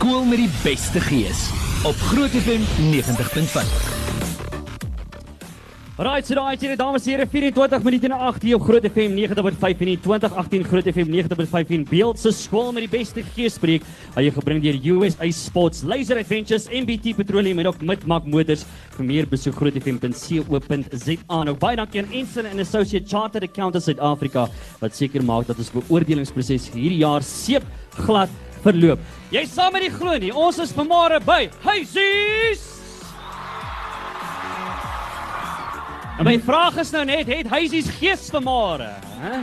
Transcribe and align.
Skool 0.00 0.22
met 0.24 0.40
die 0.40 0.52
beste 0.62 1.00
gees 1.04 1.42
op 1.84 1.98
Groot 2.08 2.32
FM 2.32 2.62
90.5. 2.88 3.98
Right, 6.00 6.24
so 6.24 6.38
daai 6.38 6.56
hier 6.56 6.72
dames 6.80 7.04
en 7.04 7.12
here 7.12 7.26
24 7.28 7.84
minute 7.84 8.08
na 8.08 8.16
8 8.30 8.46
hier 8.48 8.56
op 8.56 8.64
Groot 8.64 8.86
FM 8.88 9.12
90.5 9.18 9.84
en 9.84 9.90
die 9.90 9.98
2018 10.00 10.64
Groot 10.70 10.88
FM 10.94 11.12
90.5 11.12 11.76
in 11.76 11.84
beeld 11.92 12.22
se 12.22 12.32
skool 12.32 12.72
met 12.72 12.86
die 12.86 12.92
beste 12.96 13.26
geespreek. 13.36 13.84
Hy 14.16 14.24
is 14.30 14.38
gebring 14.38 14.64
deur 14.64 14.80
USA 14.94 15.28
Sports 15.36 15.84
Laser 15.84 16.16
Adventures 16.24 16.70
MBT 16.72 17.12
Petroleum 17.20 17.60
en 17.60 17.68
ook 17.68 17.84
Midmark 17.84 18.24
Motors. 18.24 18.64
Vir 18.96 19.04
meer 19.12 19.28
besoek 19.28 19.60
grootfm.co.za. 19.60 21.42
Nou 21.44 21.58
baie 21.60 21.76
dankie 21.76 22.06
aan 22.06 22.14
Ensign 22.22 22.48
and 22.48 22.64
Associate 22.64 23.04
Chartered 23.04 23.52
Accountants 23.52 23.92
Suid-Afrika 23.92 24.48
wat 24.80 24.96
seker 24.96 25.20
maak 25.20 25.52
dat 25.52 25.60
ons 25.60 25.74
beoordelingsproses 25.76 26.72
hierdie 26.72 27.04
jaar 27.04 27.20
seep 27.20 27.68
glad 28.00 28.32
verloop. 28.62 28.98
Jy 29.30 29.44
saam 29.46 29.72
met 29.72 29.82
die 29.82 29.94
glo 29.94 30.18
nie. 30.18 30.32
Ons 30.32 30.58
is 30.58 30.72
vanmôre 30.72 31.20
by 31.24 31.48
Huisies. 31.62 32.66
En 36.20 36.26
my 36.28 36.36
vraag 36.44 36.76
is 36.82 36.90
nou 36.92 37.04
net, 37.08 37.26
het 37.32 37.48
Huisies 37.48 37.88
gees 37.96 38.28
vanmôre, 38.28 38.90
hè? 39.22 39.38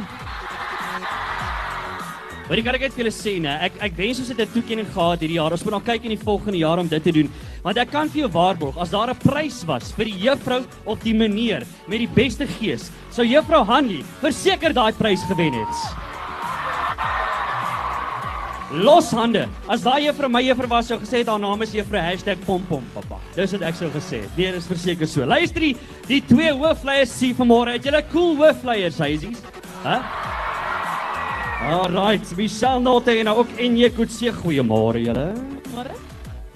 Maar 2.47 2.61
ek 2.61 2.63
kan 2.63 2.77
net 2.79 2.93
vir 2.95 3.01
julle 3.01 3.11
sê, 3.11 3.33
né, 3.43 3.57
ek 3.65 3.79
ek 3.89 3.95
wens 3.97 4.21
ons 4.23 4.29
het 4.31 4.39
'n 4.39 4.53
toekenning 4.53 4.87
gehad 4.87 5.19
hierdie 5.19 5.35
jaar. 5.35 5.51
Ons 5.51 5.65
moet 5.65 5.73
nou 5.73 5.81
kyk 5.83 6.05
in 6.05 6.15
die 6.15 6.23
volgende 6.23 6.57
jaar 6.57 6.79
om 6.79 6.87
dit 6.87 7.03
te 7.03 7.11
doen. 7.11 7.29
Want 7.63 7.77
ek 7.77 7.91
kan 7.91 8.07
vir 8.07 8.21
jou 8.21 8.31
waarborg, 8.31 8.77
as 8.77 8.89
daar 8.89 9.09
'n 9.09 9.17
prys 9.17 9.65
was 9.65 9.91
vir 9.91 10.05
die 10.05 10.17
juffrou 10.17 10.63
of 10.85 11.03
die 11.03 11.13
meneer 11.13 11.65
met 11.87 11.99
die 11.99 12.07
beste 12.07 12.47
gees, 12.47 12.89
sou 13.11 13.25
juffrou 13.25 13.65
Hanlie 13.65 14.05
verseker 14.21 14.71
daai 14.71 14.93
prys 14.93 15.23
gewen 15.27 15.53
het. 15.53 16.06
Los 18.71 19.11
hande. 19.15 19.47
As 19.69 19.83
daai 19.83 20.07
juffrou 20.07 20.29
my 20.29 20.41
juffrou 20.43 20.67
was 20.67 20.87
sou 20.87 20.97
gesê 20.99 21.21
het 21.21 21.29
haar 21.31 21.39
naam 21.39 21.61
is 21.61 21.71
juffrou 21.71 22.01
#pompom 22.45 22.83
pappa. 22.93 23.19
Dis 23.35 23.53
wat 23.53 23.61
ek 23.61 23.75
sou 23.75 23.89
gesê 23.89 24.21
het. 24.21 24.37
Nee, 24.37 24.51
dis 24.51 24.67
verseker 24.67 25.07
so. 25.07 25.25
Luister 25.25 25.61
die, 25.61 25.75
die 26.07 26.21
twee 26.21 26.51
hoofleiers 26.51 27.09
sien 27.09 27.35
vanmôre. 27.35 27.77
Het 27.77 27.85
julle 27.85 28.03
cool 28.11 28.35
hoofleiers, 28.35 28.99
huisies? 28.99 29.39
Hæ? 29.83 30.01
Alright, 31.67 32.35
we 32.35 32.47
shall 32.47 32.79
not 32.79 33.07
en 33.07 33.27
ook 33.27 33.47
en 33.57 33.77
jy 33.77 33.89
goed 33.95 34.09
sê 34.09 34.31
goeiemôre 34.31 34.99
julle. 35.05 35.33
Môre. 35.73 35.95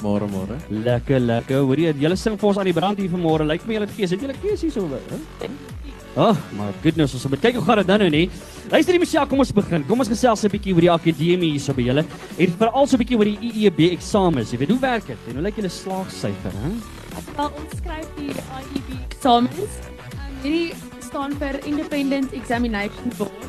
Môre 0.01 0.27
môre. 0.27 0.59
Lekker, 0.69 1.19
lekker. 1.19 1.63
Hoor 1.63 1.77
jy, 1.77 1.93
julle 1.93 2.17
sing 2.17 2.37
vir 2.37 2.49
ons 2.49 2.57
aan 2.57 2.65
die 2.65 2.75
brand 2.75 2.99
hier 2.99 3.09
vanmôre. 3.09 3.47
Lyk 3.47 3.65
my 3.67 3.79
julle 3.79 3.87
het 3.87 3.95
gees. 3.95 4.11
Het 4.11 4.27
julle 4.27 4.35
gees 4.43 4.61
hier 4.61 4.71
so? 4.71 4.87
Hè? 4.89 5.49
Oh, 6.15 6.35
my 6.51 6.73
goodness, 6.83 7.13
ons 7.15 7.23
moet 7.31 7.39
kyk 7.39 7.55
hoe 7.55 7.63
gaan 7.63 7.79
dit 7.79 7.87
dan 7.87 8.01
nou 8.03 8.09
nie. 8.11 8.25
Luister 8.67 8.97
die 8.97 8.99
Michelle, 8.99 9.23
kom 9.31 9.39
ons 9.39 9.53
begin. 9.55 9.85
Kom 9.87 10.03
ons 10.03 10.11
gesels 10.11 10.43
'n 10.43 10.51
bietjie 10.51 10.73
oor 10.75 10.83
die 10.83 10.91
akademie 10.91 11.51
hierso 11.55 11.73
by 11.73 11.85
julle 11.87 12.03
en 12.37 12.51
veral 12.59 12.87
so 12.87 12.97
'n 12.97 12.99
bietjie 12.99 13.17
oor 13.17 13.29
die 13.31 13.39
IEB 13.39 13.79
eksamens. 13.95 14.51
Jy 14.51 14.59
weet 14.59 14.71
hoe 14.75 14.79
werk 14.79 15.07
dit? 15.07 15.17
En 15.29 15.39
hoe 15.39 15.43
lyk 15.43 15.55
julle 15.55 15.69
slaagsyfer, 15.69 16.51
hè? 16.51 16.69
Wel, 17.37 17.51
ons 17.55 17.71
skryf 17.77 18.07
die 18.17 18.35
IEB 18.35 18.89
eksamens. 19.07 19.71
Um, 20.11 20.35
hierdie 20.43 20.73
staan 20.99 21.31
vir 21.39 21.65
Independent 21.65 22.33
Examination 22.33 23.11
Board. 23.17 23.47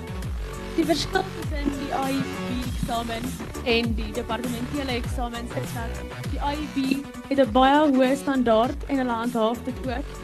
Die 0.76 0.84
verskil 0.84 1.24
tussen 1.34 1.66
die 1.82 1.90
IEB 1.90 2.62
eksamen 2.62 3.22
en 3.64 3.94
die 3.94 4.12
departementele 4.12 4.92
eksamens 5.02 5.50
is 5.50 5.72
dat 5.74 6.30
die 6.30 6.38
IEB 6.38 7.04
het 7.28 7.38
'n 7.40 7.52
baie 7.52 7.90
hoë 7.90 8.16
standaard 8.16 8.78
en 8.86 8.96
hulle 8.98 9.10
handhaaf 9.10 9.58
dit 9.64 9.86
ook. 9.86 10.21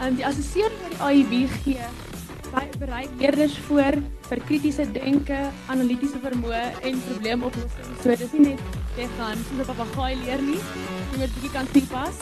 Um, 0.00 0.16
die 0.16 0.24
assessering 0.24 0.80
wat 0.80 0.94
die 0.96 1.20
IEB 1.20 1.50
gee, 1.64 1.88
berei 2.80 3.04
leerders 3.20 3.56
voor 3.66 3.98
vir 4.30 4.42
kritiese 4.48 4.86
denke, 4.94 5.38
analitiese 5.68 6.20
vermoë 6.22 6.62
en 6.88 7.00
probleemoplossing. 7.06 7.90
So 8.02 8.16
dis 8.16 8.32
nie 8.32 8.54
net 8.54 8.78
jy 8.96 9.08
gaan 9.18 9.42
soos 9.48 9.60
'n 9.60 9.68
papegaai 9.68 10.14
leer 10.24 10.42
nie, 10.42 10.60
jy 11.12 11.18
moet 11.20 11.34
bietjie 11.36 11.52
kan 11.52 11.66
toepas. 11.74 12.16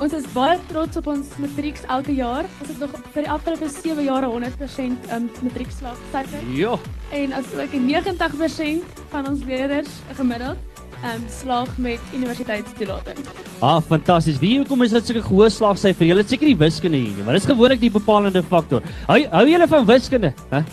Ons 0.00 0.14
is 0.16 0.26
baie 0.32 0.58
trots 0.68 0.96
op 0.96 1.06
ons 1.12 1.28
matrieks 1.36 1.82
elke 1.86 2.12
jaar. 2.16 2.46
Ons 2.60 2.68
het 2.72 2.78
nog 2.80 2.92
vir 3.14 3.22
die 3.22 3.30
afgelope 3.30 3.68
7 3.68 4.04
jare 4.04 4.26
100% 4.26 5.12
um, 5.12 5.30
matriekslaagsyfer. 5.42 6.46
Ja. 6.56 6.78
En 7.12 7.32
as 7.32 7.52
ook 7.52 7.74
90% 7.76 9.04
van 9.10 9.28
ons 9.28 9.44
leerders 9.44 9.90
gemiddeld 10.16 10.69
um, 11.04 11.24
slaag 11.28 11.76
met 11.78 12.00
universiteitstoelating. 12.14 13.18
Ah, 13.60 13.80
fantasties. 13.80 14.38
Wie 14.38 14.56
hoekom 14.58 14.82
is 14.82 14.90
dit 14.90 15.06
so 15.06 15.14
'n 15.14 15.22
hoë 15.22 15.50
slaagsyfer? 15.50 16.06
Julle 16.06 16.20
het 16.20 16.28
seker 16.28 16.46
die 16.46 16.56
wiskunde 16.56 16.96
hier, 16.96 17.24
maar 17.24 17.34
dis 17.34 17.44
gewoonlik 17.44 17.80
die 17.80 17.90
bepalende 17.90 18.42
faktor. 18.42 18.82
Hou 19.06 19.20
hou 19.30 19.46
julle 19.48 19.68
van 19.68 19.86
wiskunde? 19.86 20.32
Hæ? 20.50 20.64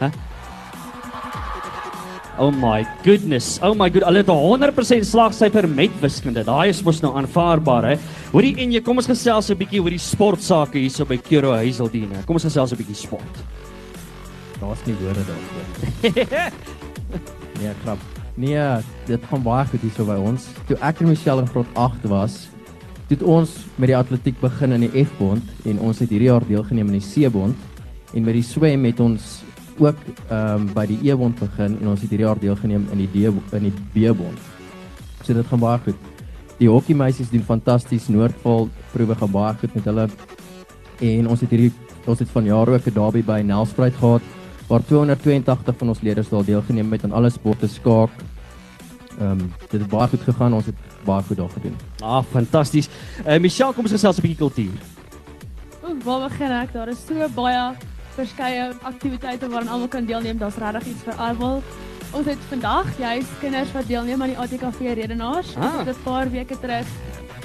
Hæ? 0.00 0.10
Oh 2.38 2.50
my 2.52 2.84
goodness. 3.02 3.58
Oh 3.62 3.74
my 3.74 3.88
god. 3.90 4.04
Hulle 4.04 4.18
het 4.18 4.28
'n 4.28 4.32
100% 4.32 5.04
slaagsyfer 5.04 5.68
met 5.68 5.90
wiskunde. 6.00 6.44
Daai 6.44 6.68
is 6.68 6.82
mos 6.82 7.00
nou 7.00 7.16
aanvaarbaar, 7.16 7.84
hè. 7.84 7.96
Hoorie 8.32 8.56
en 8.56 8.72
jy 8.72 8.80
kom 8.80 8.96
ons 8.96 9.06
gesels 9.06 9.50
'n 9.50 9.56
bietjie 9.56 9.80
oor 9.80 9.90
die 9.90 9.98
sportsake 9.98 10.78
hierso 10.78 11.04
by 11.04 11.16
Kero 11.16 11.52
Hazeldine. 11.52 12.24
Kom 12.26 12.36
ons 12.36 12.44
gesels 12.44 12.72
'n 12.72 12.76
bietjie 12.76 12.96
sport. 12.96 13.36
Daar's 14.60 14.84
nie 14.86 14.94
woorde 15.00 15.24
daarvoor. 15.24 16.52
nee, 17.60 17.72
krap. 17.82 18.15
Nee, 18.36 18.60
dit 19.08 19.22
gaan 19.30 19.40
baie 19.42 19.64
goed 19.64 19.80
hierso 19.80 20.04
by 20.04 20.18
ons. 20.20 20.50
Toe 20.68 20.76
ek 20.84 21.00
en 21.00 21.08
Michelle 21.08 21.40
in 21.40 21.48
graad 21.48 21.78
8 21.80 22.02
was, 22.12 22.34
het 23.08 23.22
ons 23.24 23.52
met 23.80 23.88
die 23.88 23.96
atletiek 23.96 24.36
begin 24.42 24.74
in 24.76 24.84
die 24.84 25.04
F-bond 25.06 25.64
en 25.64 25.80
ons 25.80 26.02
het 26.02 26.12
hierdie 26.12 26.28
jaar 26.28 26.44
deelgeneem 26.44 26.90
in 26.92 26.98
die 26.98 27.06
C-bond 27.06 27.56
en 28.12 28.26
met 28.26 28.36
die 28.36 28.44
swem 28.44 28.84
het 28.84 29.00
ons 29.00 29.38
ook 29.78 29.96
ehm 30.28 30.66
um, 30.66 30.68
by 30.74 30.84
die 30.90 30.98
E-bond 31.08 31.40
begin 31.40 31.78
en 31.80 31.88
ons 31.94 32.04
het 32.04 32.12
hierdie 32.12 32.26
jaar 32.26 32.40
deelgeneem 32.40 32.84
in 32.92 33.04
die 33.04 33.08
D 33.14 33.32
in 33.56 33.70
die 33.70 33.74
B-bond. 33.94 34.38
So 35.24 35.32
dit 35.32 35.48
gaan 35.48 35.62
baie 35.64 35.80
goed. 35.86 35.96
Die 36.60 36.68
hockeymeisies 36.68 37.32
doen 37.32 37.44
fantasties. 37.44 38.08
Noordval 38.08 38.68
proewe 38.92 39.16
gaan 39.16 39.32
baie 39.32 39.54
goed 39.60 39.74
met 39.74 39.84
hulle. 39.84 40.08
En 41.00 41.28
ons 41.28 41.40
het 41.40 41.50
hierdie 41.50 41.72
ons 42.06 42.18
het 42.18 42.28
vanjaar 42.30 42.68
ook 42.68 42.86
'n 42.86 42.94
derby 42.94 43.22
by 43.22 43.40
Nelspruit 43.40 43.94
gehad 43.94 44.22
waar 44.66 44.84
282 44.84 45.76
van 45.76 45.88
ons 45.88 46.00
leerders 46.00 46.28
daar 46.28 46.44
deelgeneem 46.44 46.92
het 46.92 47.04
aan 47.04 47.12
alle 47.12 47.30
sporte 47.30 47.68
skaak. 47.68 48.10
Ehm 49.18 49.30
um, 49.30 49.52
dit 49.70 49.80
het 49.80 49.88
baie 49.88 50.08
goed 50.08 50.20
gegaan. 50.20 50.54
Ons 50.54 50.66
het 50.66 50.74
baie 51.04 51.22
goed 51.22 51.36
daar 51.36 51.50
gedoen. 51.50 51.76
Ah, 52.00 52.22
fantasties. 52.30 52.88
Uh, 53.26 53.38
Michelle, 53.38 53.72
kom 53.72 53.82
ons 53.84 53.92
gesels 53.92 54.18
'n 54.18 54.20
bietjie 54.20 54.38
kultuur. 54.38 54.78
Oek, 55.88 56.02
waar 56.02 56.28
begin 56.28 56.50
ek? 56.50 56.72
Daar 56.72 56.88
is 56.88 56.98
so 57.06 57.28
baie 57.34 57.74
verskeie 58.14 58.72
aktiwiteite 58.82 59.48
waaraan 59.48 59.68
almal 59.68 59.88
kan 59.88 60.04
deelneem. 60.04 60.38
Daar's 60.38 60.56
regtig 60.56 60.86
iets 60.86 61.02
vir 61.02 61.14
almal. 61.14 61.62
Ons 62.12 62.26
het 62.26 62.38
vandag 62.48 62.98
juis 62.98 63.26
kinders 63.40 63.72
wat 63.72 63.86
deelneem 63.86 64.22
aan 64.22 64.28
die 64.28 64.38
ATKV 64.38 64.80
redenaars. 64.94 65.56
Ah. 65.56 65.78
Ons 65.78 65.86
het 65.86 65.96
'n 65.96 66.02
paar 66.02 66.30
weke 66.30 66.58
terug 66.58 66.86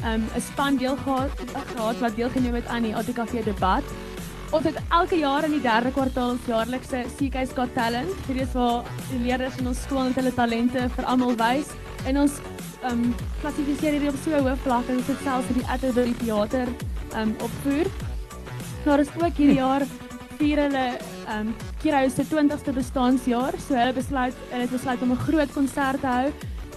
um, 0.06 0.24
'n 0.36 0.42
span 0.42 0.78
deel 0.78 0.96
gehad, 0.96 1.30
gehad 1.76 2.00
wat 2.00 2.16
deelgeneem 2.16 2.54
het 2.54 2.68
aan 2.68 2.82
die 2.82 2.96
ATKV 2.96 3.44
debat. 3.44 3.84
Ons 4.52 4.66
het 4.68 4.80
elke 4.92 5.16
jaar 5.16 5.46
in 5.48 5.54
die 5.56 5.64
derde 5.64 5.94
kwartaal 5.96 6.34
ons 6.34 6.48
jaarlikse 6.50 7.06
CK's 7.16 7.54
Got 7.56 7.72
Talent. 7.72 8.12
Hierdie 8.28 8.44
is 8.44 8.52
waar 8.52 8.90
die 9.08 9.22
leerders 9.24 9.56
in 9.62 9.70
ons 9.72 9.80
skool 9.86 10.10
net 10.10 10.18
hulle 10.20 10.34
talente 10.36 10.84
vir 10.98 11.08
almal 11.08 11.38
wys 11.40 11.72
en 12.10 12.20
ons 12.26 12.36
ehm 12.82 13.06
um, 13.06 13.14
klassifiseer 13.40 13.96
hierdie 13.96 14.10
op 14.12 14.18
so 14.20 14.36
'n 14.36 14.44
hoë 14.44 14.58
vlak 14.66 14.90
en 14.90 15.00
ons 15.00 15.08
het 15.08 15.24
selfs 15.24 15.54
die 15.56 15.64
Atterbury 15.72 16.14
Theater 16.20 16.68
ehm 16.68 17.22
um, 17.22 17.34
opvoer. 17.48 17.88
Nou 18.84 19.00
is 19.00 19.16
ook 19.16 19.40
hierdie 19.40 19.60
jaar 19.62 19.88
vier 20.38 20.64
hulle 20.66 20.86
ehm 20.98 21.48
um, 21.48 21.56
Kiro 21.80 22.10
se 22.10 22.24
20ste 22.28 22.74
bestaanjaar, 22.76 23.56
so 23.56 23.80
hulle 23.80 23.94
besluit 23.94 24.36
hulle 24.52 24.68
het 24.68 24.76
besluit 24.76 25.02
om 25.02 25.12
'n 25.12 25.24
groot 25.28 25.54
konsert 25.54 26.02
te 26.02 26.08
hou 26.08 26.32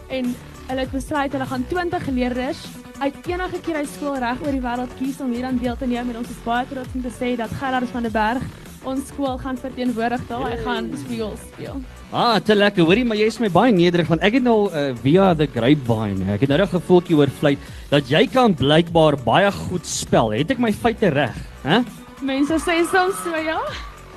en 0.09 0.35
hulle 0.69 0.81
het 0.81 0.93
besluit 0.93 1.33
hulle 1.33 1.47
gaan 1.47 1.65
20 1.69 2.11
leerders 2.17 2.61
uit 2.99 3.27
enige 3.27 3.61
Kiro 3.65 3.85
skool 3.85 4.19
reg 4.23 4.43
oor 4.45 4.55
die 4.55 4.63
wêreld 4.65 4.93
kies 4.99 5.21
om 5.21 5.33
hier 5.35 5.49
aan 5.49 5.59
deel 5.59 5.77
te 5.77 5.87
neem 5.87 6.13
en 6.13 6.21
ons 6.23 6.31
is 6.31 6.45
baie 6.45 6.67
trots 6.71 6.95
om 6.95 7.03
te 7.03 7.13
sê 7.13 7.35
dat 7.37 7.53
Gerard 7.61 7.91
van 7.93 8.07
der 8.07 8.15
Berg 8.15 8.45
ons 8.85 9.07
skool 9.09 9.39
gaan 9.41 9.57
verteenwoordig 9.57 10.27
daar. 10.29 10.45
Hy 10.51 10.59
gaan 10.65 10.91
speel 11.05 11.33
speel. 11.41 11.79
Ah, 12.13 12.37
te 12.37 12.55
lekker. 12.55 12.85
Hoorie, 12.85 13.05
maar 13.09 13.17
jy 13.17 13.31
is 13.33 13.41
my 13.41 13.49
baie 13.53 13.73
nederig 13.73 14.11
want 14.13 14.23
ek 14.27 14.39
het 14.39 14.45
nou 14.45 14.69
uh, 14.69 14.91
via 15.01 15.31
the 15.39 15.49
grapevine. 15.51 16.29
Ek 16.35 16.45
het 16.45 16.53
nou 16.53 16.61
'n 16.61 16.75
gevoeltjie 16.75 17.17
oor 17.17 17.33
vlei 17.41 17.57
dat 17.91 18.09
jy 18.09 18.27
kan 18.29 18.55
blykbaar 18.55 19.17
baie 19.25 19.51
goed 19.53 19.87
spel. 19.87 20.37
Het 20.37 20.51
ek 20.53 20.59
my 20.59 20.73
feite 20.73 21.09
reg, 21.09 21.35
hè? 21.65 21.83
Mense 22.21 22.61
sê 22.61 22.85
soms 22.85 23.17
so 23.25 23.35
ja. 23.37 23.61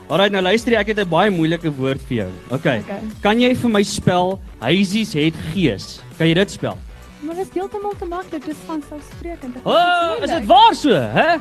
Alraai, 0.08 0.30
nou 0.32 0.40
luister 0.40 0.72
jy, 0.72 0.80
ek 0.80 0.88
het 0.94 1.00
'n 1.04 1.10
baie 1.10 1.30
moeilike 1.30 1.72
woord 1.76 2.02
vir 2.08 2.18
jou. 2.18 2.32
Okay. 2.50 2.80
Okay. 2.80 3.00
Kan 3.22 3.40
jy 3.42 3.54
vir 3.56 3.70
my 3.70 3.84
spel 3.84 4.40
Huisies 4.60 5.14
het 5.14 5.36
gees? 5.54 6.00
Kan 6.18 6.28
jy 6.28 6.34
dit 6.34 6.52
spel? 6.52 6.78
Maar 7.22 7.36
dit 7.36 7.48
is 7.48 7.54
heeltemal 7.54 7.94
te 8.00 8.06
maklik. 8.06 8.46
Dit 8.46 8.56
is 8.56 8.64
van 8.66 8.82
selfsprekend. 8.90 9.54
Dit 9.54 9.66
O, 9.66 9.72
oh, 9.72 10.24
is 10.24 10.30
dit 10.30 10.46
waar 10.46 10.76
so, 10.76 10.92
hè? 10.94 11.36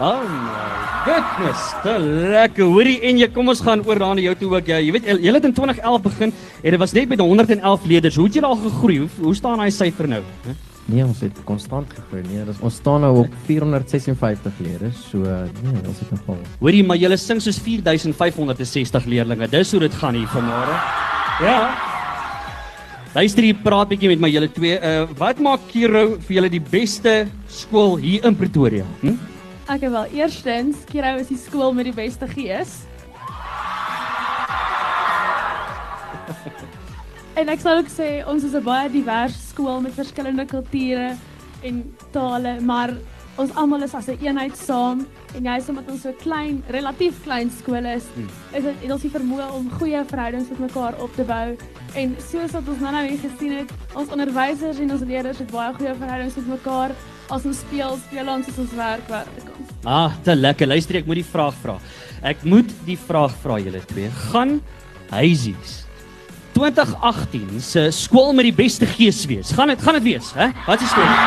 Oh 0.00 0.22
my 0.22 0.88
goodness, 1.04 1.74
te 1.82 1.98
lekker. 1.98 2.64
Hoorie 2.64 3.00
en 3.00 3.18
jy 3.18 3.28
kom 3.34 3.48
ons 3.48 3.60
gaan 3.60 3.82
oor 3.86 3.98
daar 3.98 4.14
na 4.14 4.20
jou 4.20 4.34
toe 4.34 4.50
ook. 4.54 4.66
Ja, 4.66 4.78
jy 4.78 4.92
weet 4.92 5.06
jy 5.06 5.32
het 5.32 5.44
in 5.44 5.52
2011 5.52 6.02
begin 6.02 6.32
en 6.62 6.70
dit 6.70 6.78
was 6.78 6.92
net 6.92 7.08
met 7.08 7.18
111 7.20 7.84
leerders. 7.84 8.16
Hoe 8.16 8.26
het 8.26 8.34
jy 8.34 8.42
al 8.42 8.56
gegroei? 8.56 8.98
Hoe, 8.98 9.08
hoe 9.22 9.34
staan 9.34 9.58
daai 9.58 9.70
syfer 9.70 10.08
nou? 10.08 10.22
Hè? 10.46 10.54
Nee, 10.88 11.04
ons 11.04 11.18
het 11.20 11.36
konstant 11.44 11.90
gegroei. 11.92 12.22
Nee, 12.30 12.46
dis 12.48 12.60
ons 12.64 12.78
staan 12.80 13.02
nou 13.04 13.10
op 13.26 13.34
456 13.44 14.60
leerders. 14.64 15.02
So 15.10 15.20
nee, 15.20 15.82
ons 15.84 16.00
het 16.00 16.14
nogal. 16.14 16.38
Hoorie, 16.62 16.80
maar 16.88 16.96
julle 16.96 17.18
sing 17.20 17.42
soos 17.44 17.58
4560 17.60 19.08
leerders. 19.12 19.50
Dis 19.52 19.74
hoe 19.76 19.82
dit 19.84 19.98
gaan 20.00 20.16
hier 20.16 20.30
vanmôre. 20.32 20.78
Ja. 21.44 21.58
Luister 23.12 23.44
hier, 23.44 23.60
praat 23.60 23.92
bietjie 23.92 24.14
met 24.14 24.24
my 24.24 24.32
julle 24.32 24.48
twee. 24.52 24.80
Uh 24.80 25.04
wat 25.20 25.44
maak 25.44 25.68
Kiro 25.68 26.16
vir 26.24 26.38
julle 26.38 26.52
die 26.56 26.64
beste 26.72 27.18
skool 27.52 27.98
hier 28.00 28.24
in 28.24 28.36
Pretoria? 28.36 28.88
Hm? 29.04 29.16
Ek 29.68 29.84
wel 29.84 30.16
eerstens, 30.16 30.86
Kiro 30.88 31.18
is 31.20 31.28
die 31.28 31.40
skool 31.40 31.76
met 31.76 31.90
die 31.90 31.96
beste 31.96 32.28
gees. 32.32 32.80
En 37.38 37.52
ek 37.52 37.60
sal 37.62 37.78
ook 37.82 37.90
sê 37.92 38.08
ons 38.26 38.44
is 38.44 38.54
'n 38.54 38.64
baie 38.64 38.88
diverse 38.90 39.38
skool 39.50 39.80
met 39.80 39.94
verskillende 39.94 40.46
kulture 40.46 41.16
en 41.62 41.94
tale, 42.12 42.60
maar 42.60 42.90
ons 43.38 43.54
almal 43.54 43.82
is 43.82 43.94
as 43.94 44.08
'n 44.08 44.18
eenheid 44.20 44.56
saam 44.56 45.06
en 45.34 45.44
juist 45.44 45.68
omdat 45.68 45.90
ons 45.90 46.02
so 46.02 46.12
klein, 46.12 46.62
relatief 46.68 47.22
klein 47.22 47.50
skool 47.50 47.84
is, 47.86 48.04
Hmm. 48.14 48.28
is 48.52 48.64
dit 48.64 48.74
het 48.82 48.90
ons 48.90 49.02
die 49.02 49.10
vermoë 49.10 49.52
om 49.52 49.70
goeie 49.70 50.04
verhoudings 50.04 50.48
met 50.50 50.58
mekaar 50.58 50.94
op 51.00 51.14
te 51.14 51.22
bou. 51.24 51.56
En 51.94 52.16
soos 52.18 52.50
wat 52.50 52.68
ons 52.68 52.78
nou-nou 52.80 53.06
hier 53.06 53.18
gesien 53.18 53.52
het, 53.58 53.70
ons 53.94 54.08
onderwysers 54.08 54.78
en 54.78 54.90
ons 54.90 55.00
leerders 55.02 55.38
het 55.38 55.50
baie 55.50 55.74
goeie 55.74 55.94
verhoudings 55.94 56.36
met 56.36 56.46
mekaar. 56.48 56.90
As 57.30 57.44
ons 57.44 57.58
speel, 57.58 57.98
speel 58.08 58.28
ons 58.28 58.48
as 58.48 58.58
ons 58.58 58.72
werk, 58.74 59.08
werk 59.08 59.26
ons. 59.58 59.68
Ah, 59.84 60.12
te 60.22 60.34
lekker. 60.34 60.66
Luister, 60.66 60.96
ek 60.96 61.06
moet 61.06 61.16
die 61.16 61.24
vraag 61.24 61.54
vra. 61.54 61.78
Ek 62.22 62.42
moet 62.44 62.72
die 62.86 62.96
vraag 62.96 63.32
vra 63.42 63.58
julle 63.58 63.80
twee. 63.86 64.10
Gaan 64.10 64.60
Huisies 65.10 65.87
2018 66.58 67.60
se 67.62 67.86
skool 67.94 68.32
met 68.34 68.48
die 68.48 68.56
beste 68.56 68.86
gees 68.90 69.22
wees? 69.30 69.52
Gaan 69.54 69.70
dit 69.70 69.82
gaan 69.82 69.98
dit 70.00 70.08
wees, 70.08 70.32
hè? 70.34 70.50
Wat 70.66 70.82
is 70.82 70.90
storie? 70.90 71.18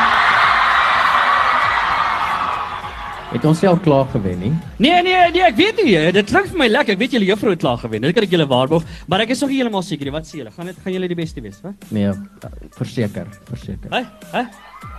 Het 3.32 3.46
ons 3.48 3.62
self 3.64 3.80
klaar 3.86 4.10
gewen 4.12 4.42
nie? 4.44 4.52
Nee, 4.84 4.98
nee, 5.06 5.16
nee, 5.32 5.44
ek 5.48 5.56
weet 5.56 5.80
nie. 5.86 5.96
Dit 6.12 6.28
klink 6.34 6.50
vir 6.52 6.60
my 6.60 6.68
lekker. 6.68 6.98
Ek 6.98 7.00
weet 7.00 7.16
julle 7.16 7.30
juffrou 7.30 7.54
het 7.54 7.64
klaar 7.64 7.80
gewen. 7.80 8.04
Dit 8.04 8.18
kan 8.18 8.28
ek 8.28 8.36
julle 8.36 8.50
waarborg, 8.52 8.84
maar 9.08 9.24
ek 9.24 9.32
is 9.38 9.46
nog 9.46 9.54
heeltemal 9.56 9.88
seker 9.88 10.10
nie. 10.10 10.18
Wat 10.20 10.28
sê 10.28 10.42
julle? 10.42 10.52
Gaan 10.52 10.74
dit 10.74 10.84
gaan 10.84 10.98
julle 11.00 11.08
die 11.14 11.22
beste 11.24 11.44
wees, 11.46 11.62
hè? 11.64 11.72
Nee, 11.96 12.12
uh, 12.12 12.56
verseker, 12.76 13.32
verseker. 13.48 13.88
Hæ? 13.96 14.04
Hæ? 14.36 14.50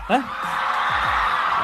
Hæ? 0.08 0.22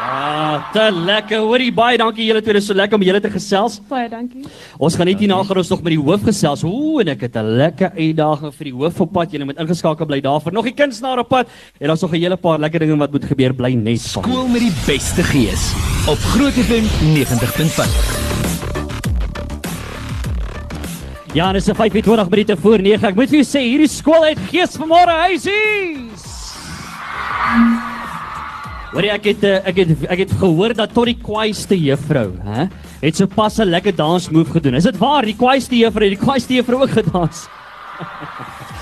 Ah, 0.08 0.70
te 0.72 0.86
lekker. 0.94 1.42
Hoorie 1.44 1.68
baie 1.74 1.98
dankie 2.00 2.24
julle 2.24 2.40
twee. 2.40 2.56
Dit 2.56 2.62
is 2.62 2.68
so 2.70 2.76
lekker 2.76 2.96
om 2.96 3.04
julle 3.04 3.20
te 3.20 3.30
gesels. 3.32 3.76
Baie 3.90 4.08
dankie. 4.08 4.46
Ons 4.80 4.96
gaan 4.96 5.10
net 5.10 5.20
hierna 5.20 5.42
gaan 5.44 5.60
ons 5.60 5.72
nog 5.74 5.82
met 5.84 5.92
die 5.92 6.00
hoof 6.00 6.24
gesels. 6.24 6.64
Ooh, 6.64 7.02
en 7.02 7.12
ek 7.12 7.26
het 7.26 7.36
'n 7.36 7.44
lekker 7.60 7.92
uitdaging 7.92 8.54
vir 8.54 8.64
die 8.64 8.72
hoof 8.72 9.00
op 9.04 9.12
pad. 9.12 9.32
Julle 9.32 9.44
moet 9.44 9.60
ingeskakel 9.60 10.06
bly 10.06 10.20
daarvoor. 10.20 10.52
Nog 10.52 10.66
'n 10.66 10.74
kunstenaar 10.74 11.18
op 11.18 11.28
pad 11.28 11.46
en 11.80 11.86
daar's 11.88 12.00
nog 12.00 12.12
'n 12.12 12.20
hele 12.20 12.36
paar 12.36 12.58
lekker 12.58 12.80
dinge 12.80 12.96
wat 12.96 13.12
moet 13.12 13.24
gebeur. 13.24 13.52
Bly 13.52 13.74
net 13.74 14.00
van. 14.00 14.22
Skool 14.22 14.48
met 14.48 14.60
die 14.60 14.72
beste 14.86 15.22
gees 15.22 15.74
op 16.06 16.18
Groot 16.18 16.52
FM 16.56 16.86
90.5. 17.12 18.28
Ja, 21.34 21.52
dis 21.52 21.68
'n 21.68 21.74
25 21.74 22.30
minute 22.30 22.56
voor 22.56 22.80
9. 22.80 23.08
Ek 23.08 23.14
moet 23.14 23.28
vir 23.28 23.38
julle 23.38 23.44
sê, 23.44 23.60
hierdie 23.60 23.88
skool 23.88 24.24
het 24.24 24.38
gees 24.50 24.76
vanmôre 24.78 25.12
huisies. 25.28 26.24
Hoor 28.92 29.04
jy 29.04 29.12
ek 29.12 29.24
het 29.24 29.42
eh, 29.44 29.58
ek 29.68 29.76
het 29.82 30.04
ek 30.08 30.18
het 30.24 30.32
gehoor 30.40 30.72
dat 30.74 30.94
tot 30.96 31.10
die 31.10 31.18
kwaaiste 31.20 31.76
juffrou, 31.76 32.32
hè, 32.44 32.68
het 33.02 33.16
so 33.16 33.26
pas 33.26 33.58
'n 33.58 33.68
lekker 33.68 33.94
dansmove 33.94 34.50
gedoen. 34.50 34.74
Is 34.74 34.84
dit 34.84 34.98
waar? 34.98 35.22
Die 35.24 35.36
kwaaiste 35.36 35.76
juffrou 35.76 36.08
het 36.08 36.18
die 36.18 36.24
kwaaiste 36.24 36.54
juffrou 36.54 36.82
ook 36.82 36.90
gedans. 36.90 37.46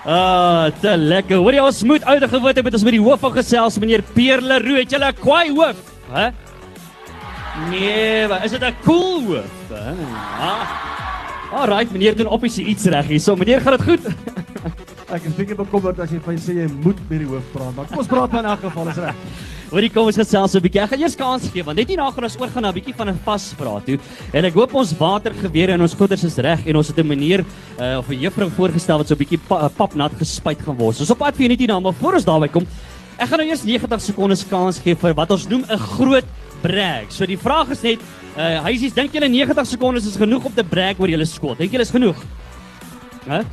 Ah, 0.00 0.72
te 0.80 0.96
lekker. 0.96 1.36
Hoor 1.36 1.52
jy 1.52 1.60
ons 1.60 1.82
moet 1.84 2.04
ouer 2.08 2.28
gewoonte 2.28 2.62
met 2.62 2.72
ons 2.72 2.84
met 2.84 2.92
die 2.92 3.02
hoof 3.04 3.20
van 3.20 3.32
gesels, 3.32 3.78
meneer 3.78 4.00
Pierre 4.14 4.40
Leroux. 4.40 4.78
Het 4.80 4.90
julle 4.90 5.10
'n 5.12 5.20
kwaai 5.20 5.50
hoof, 5.52 5.76
hè? 6.10 6.30
Nee, 7.68 8.26
maar 8.28 8.44
is 8.44 8.50
dit 8.50 8.62
'n 8.64 8.74
cool 8.82 9.22
hoof? 9.26 9.68
Hè? 9.68 9.92
Ah. 10.40 10.64
Alright, 11.52 11.92
meneer 11.92 12.16
doen 12.16 12.26
opsie 12.26 12.64
iets 12.64 12.84
reg 12.84 13.06
hier. 13.06 13.20
So, 13.20 13.36
meneer, 13.36 13.60
gaan 13.60 13.76
dit 13.76 13.82
goed? 13.82 14.00
Ek 15.10 15.24
is 15.26 15.32
bietjie 15.34 15.56
bekommerd 15.58 15.98
as 15.98 16.12
jy 16.14 16.20
sê 16.38 16.54
jy 16.54 16.66
moet 16.84 16.98
met 17.08 17.18
die 17.18 17.26
hoof 17.26 17.46
praat, 17.50 17.72
maar 17.74 17.86
kom 17.90 17.98
ons 17.98 18.10
praat 18.10 18.30
maar 18.30 18.44
in 18.44 18.48
elk 18.52 18.60
geval 18.62 18.90
is 18.92 18.98
reg. 19.02 19.24
Hoorie, 19.70 19.88
kom 19.90 20.06
ons 20.06 20.18
gesels 20.20 20.54
'n 20.54 20.62
bietjie. 20.62 20.82
Ek 20.82 20.90
gaan 20.90 21.02
eers 21.02 21.16
kans 21.18 21.48
gee 21.50 21.64
want 21.66 21.78
net 21.78 21.88
hierna 21.90 22.06
gaan 22.14 22.24
ons 22.24 22.36
oor 22.38 22.46
gaan 22.46 22.62
na 22.62 22.70
'n 22.70 22.74
bietjie 22.78 22.94
van 22.94 23.08
'n 23.08 23.18
vaspraat 23.24 23.86
toe. 23.86 23.98
En 24.32 24.44
ek 24.44 24.54
hoop 24.54 24.72
ons 24.72 24.92
watergewere 24.98 25.72
en 25.72 25.80
ons 25.80 25.94
goeders 25.94 26.24
is 26.24 26.36
reg 26.36 26.64
en 26.64 26.76
ons 26.76 26.86
het 26.86 26.98
'n 26.98 27.06
meneer 27.06 27.44
uh, 27.80 27.98
of 27.98 28.08
'n 28.08 28.20
juffrou 28.20 28.50
voorgestel 28.50 28.98
wat 28.98 29.08
so 29.08 29.14
'n 29.14 29.18
bietjie 29.18 29.40
pa, 29.48 29.68
papnat 29.68 30.12
gespuit 30.14 30.62
gaan 30.62 30.76
word. 30.76 31.00
Ons 31.00 31.10
op 31.10 31.18
pad 31.18 31.34
vir 31.34 31.48
net 31.48 31.58
hierna, 31.58 31.80
maar 31.80 31.94
voor 31.94 32.14
ons 32.14 32.24
daarby 32.24 32.48
kom, 32.48 32.66
ek 33.18 33.28
gaan 33.28 33.38
nou 33.38 33.48
eers 33.48 33.64
90 33.64 34.00
sekondes 34.00 34.46
kans 34.48 34.78
gee 34.78 34.94
vir 34.94 35.14
wat 35.14 35.30
ons 35.30 35.48
noem 35.48 35.64
'n 35.68 35.78
groot 35.78 36.26
brag. 36.62 37.10
So 37.10 37.26
die 37.26 37.38
vraag 37.38 37.70
is 37.70 37.82
net, 37.82 37.98
uh, 38.36 38.62
huisies, 38.62 38.94
dink 38.94 39.12
julle 39.12 39.28
90 39.28 39.66
sekondes 39.66 40.06
is 40.06 40.16
genoeg 40.16 40.44
om 40.44 40.54
te 40.54 40.62
brag 40.62 41.00
oor 41.00 41.08
julle 41.08 41.26
skool? 41.26 41.56
Dink 41.56 41.72
julle 41.72 41.82
is 41.82 41.90
genoeg? 41.90 42.16
Hæ? 43.26 43.44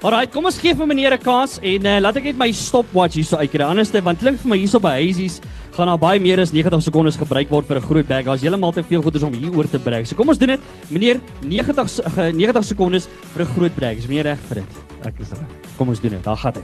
Alright, 0.00 0.30
kom 0.32 0.46
ons 0.48 0.56
gee 0.56 0.72
vir 0.72 0.86
meneer 0.88 1.12
'n 1.12 1.20
kans 1.20 1.58
en 1.60 1.84
uh, 1.86 1.98
laat 2.00 2.16
ek 2.16 2.24
net 2.30 2.38
my 2.40 2.48
stopwatch 2.56 3.18
hierso 3.20 3.36
uitkry. 3.36 3.60
Anderste 3.66 4.00
want 4.00 4.18
klink 4.18 4.38
vir 4.40 4.48
my 4.48 4.56
hierso 4.56 4.80
by 4.80 4.94
Huisies 4.96 5.40
gaan 5.76 5.86
daar 5.92 5.98
baie 6.00 6.18
meer 6.18 6.40
as 6.40 6.52
90 6.56 6.80
sekondes 6.82 7.18
gebruik 7.20 7.50
word 7.52 7.66
vir 7.68 7.76
'n 7.76 7.84
groot 7.84 8.08
bag. 8.08 8.24
Daar's 8.24 8.40
heeltemal 8.40 8.72
te 8.72 8.82
veel 8.82 9.02
goeders 9.02 9.22
om 9.28 9.32
hieroor 9.34 9.68
te 9.68 9.78
brag. 9.78 10.06
So 10.06 10.16
kom 10.16 10.28
ons 10.30 10.38
doen 10.38 10.56
dit. 10.56 10.60
Meneer, 10.88 11.20
90 11.44 11.88
se- 11.90 12.02
ge- 12.02 12.32
90 12.32 12.64
sekondes 12.64 13.08
vir 13.34 13.44
'n 13.44 13.48
groot 13.54 13.74
brag. 13.74 13.96
Is 13.98 14.06
meneer 14.08 14.24
reg 14.24 14.38
vir 14.48 14.54
dit? 14.64 14.70
Ek 15.04 15.20
is 15.20 15.28
reg. 15.30 15.48
Kom 15.76 15.88
ons 15.88 16.00
doen 16.00 16.10
dit. 16.12 16.24
Daar 16.24 16.36
gaan 16.36 16.54
hy. 16.54 16.62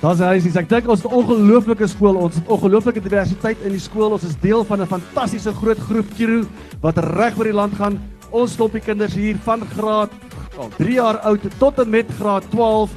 Daar's 0.00 0.18
hy 0.20 0.38
sies. 0.40 0.56
Ek 0.56 0.68
dink 0.68 0.88
ons 0.88 1.02
het 1.02 1.10
'n 1.10 1.14
ongelooflike 1.14 1.88
skool. 1.88 2.16
Ons 2.16 2.36
het 2.36 2.46
ongelooflike 2.46 3.00
diversiteit 3.02 3.56
in 3.64 3.72
die 3.72 3.80
skool. 3.80 4.12
Ons 4.12 4.22
is 4.22 4.36
deel 4.40 4.62
van 4.64 4.80
'n 4.80 4.86
fantastiese 4.86 5.52
groot 5.52 5.78
groep 5.78 6.06
Kiro 6.16 6.46
wat 6.80 6.98
reg 6.98 7.36
oor 7.36 7.44
die 7.44 7.52
land 7.52 7.74
gaan. 7.74 7.98
Ons 8.30 8.52
stoppie 8.52 8.80
kinders 8.80 9.14
hier 9.14 9.36
van 9.44 9.60
graad 9.76 10.10
al 10.58 10.70
3 10.78 10.92
jaar 10.94 11.18
oud 11.28 11.40
tot 11.58 11.78
en 11.78 11.90
met 11.90 12.06
graad 12.18 12.44
12 12.50 12.90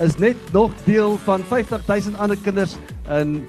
is 0.00 0.16
net 0.18 0.36
nog 0.52 0.70
deel 0.84 1.18
van 1.24 1.42
50000 1.48 2.16
ander 2.18 2.36
kinders 2.42 2.76
in 3.10 3.44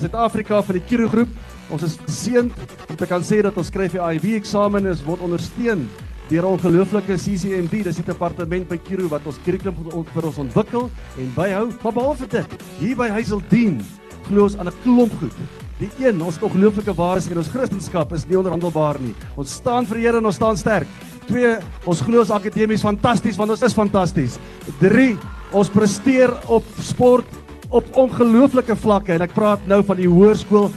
Suid-Afrika 0.00 0.62
van 0.62 0.74
die 0.78 0.84
Kiro 0.88 1.08
groep. 1.08 1.28
Ons 1.72 1.82
is 1.82 1.96
geseënd 2.06 2.52
om 2.90 2.96
te 2.96 3.06
kan 3.06 3.22
sê 3.22 3.40
dat 3.42 3.56
ons 3.56 3.66
skryf 3.70 3.92
die 3.92 4.00
IB 4.16 4.34
eksamen 4.36 4.86
is 4.86 5.02
word 5.06 5.20
ondersteun 5.20 5.88
deur 6.28 6.42
'n 6.46 6.52
ongelooflike 6.56 7.16
CCMD, 7.18 7.82
dis 7.84 7.96
die 7.96 8.04
departement 8.04 8.68
by 8.68 8.78
Kiro 8.78 9.08
wat 9.08 9.20
ons 9.26 9.38
kurrikulum 9.44 9.74
vir 9.74 9.92
ons- 9.96 10.24
ons 10.24 10.38
ontwikkel 10.38 10.90
en 11.18 11.32
byhou. 11.36 11.68
Maar 11.82 11.92
behalwe 11.92 12.26
dit, 12.28 12.46
hier 12.78 12.96
by 12.96 13.08
Hazeldean 13.08 13.80
glo 14.28 14.42
ons 14.44 14.56
aan 14.56 14.66
'n 14.68 14.72
klomp 14.82 15.12
goed. 15.20 15.32
Die 15.78 15.90
een, 15.98 16.22
ons 16.22 16.38
ongelooflike 16.40 16.94
waardes 16.94 17.28
en 17.28 17.36
ons 17.38 17.48
Christendom 17.48 18.06
is 18.14 18.26
nie 18.28 18.36
onderhandelbaar 18.38 19.00
nie. 19.00 19.14
Ons 19.36 19.52
staan 19.52 19.86
vir 19.86 19.98
Here 19.98 20.18
en 20.18 20.26
ons 20.26 20.34
staan 20.34 20.56
sterk. 20.56 20.86
2, 21.28 21.56
ons 21.86 22.02
glo 22.04 22.22
ons 22.22 22.32
akademies 22.34 22.84
fantasties 22.84 23.38
want 23.40 23.54
ons 23.54 23.62
is 23.62 23.76
fantasties. 23.76 24.38
3, 24.80 25.16
ons 25.52 25.72
presteer 25.72 26.32
op 26.52 26.66
sport 26.82 27.28
op 27.72 27.88
ongelooflike 27.96 28.76
vlakke 28.76 29.14
en 29.16 29.24
ek 29.24 29.34
praat 29.36 29.62
nou 29.70 29.80
van 29.86 30.00
die 30.00 30.08
hoërskool 30.10 30.70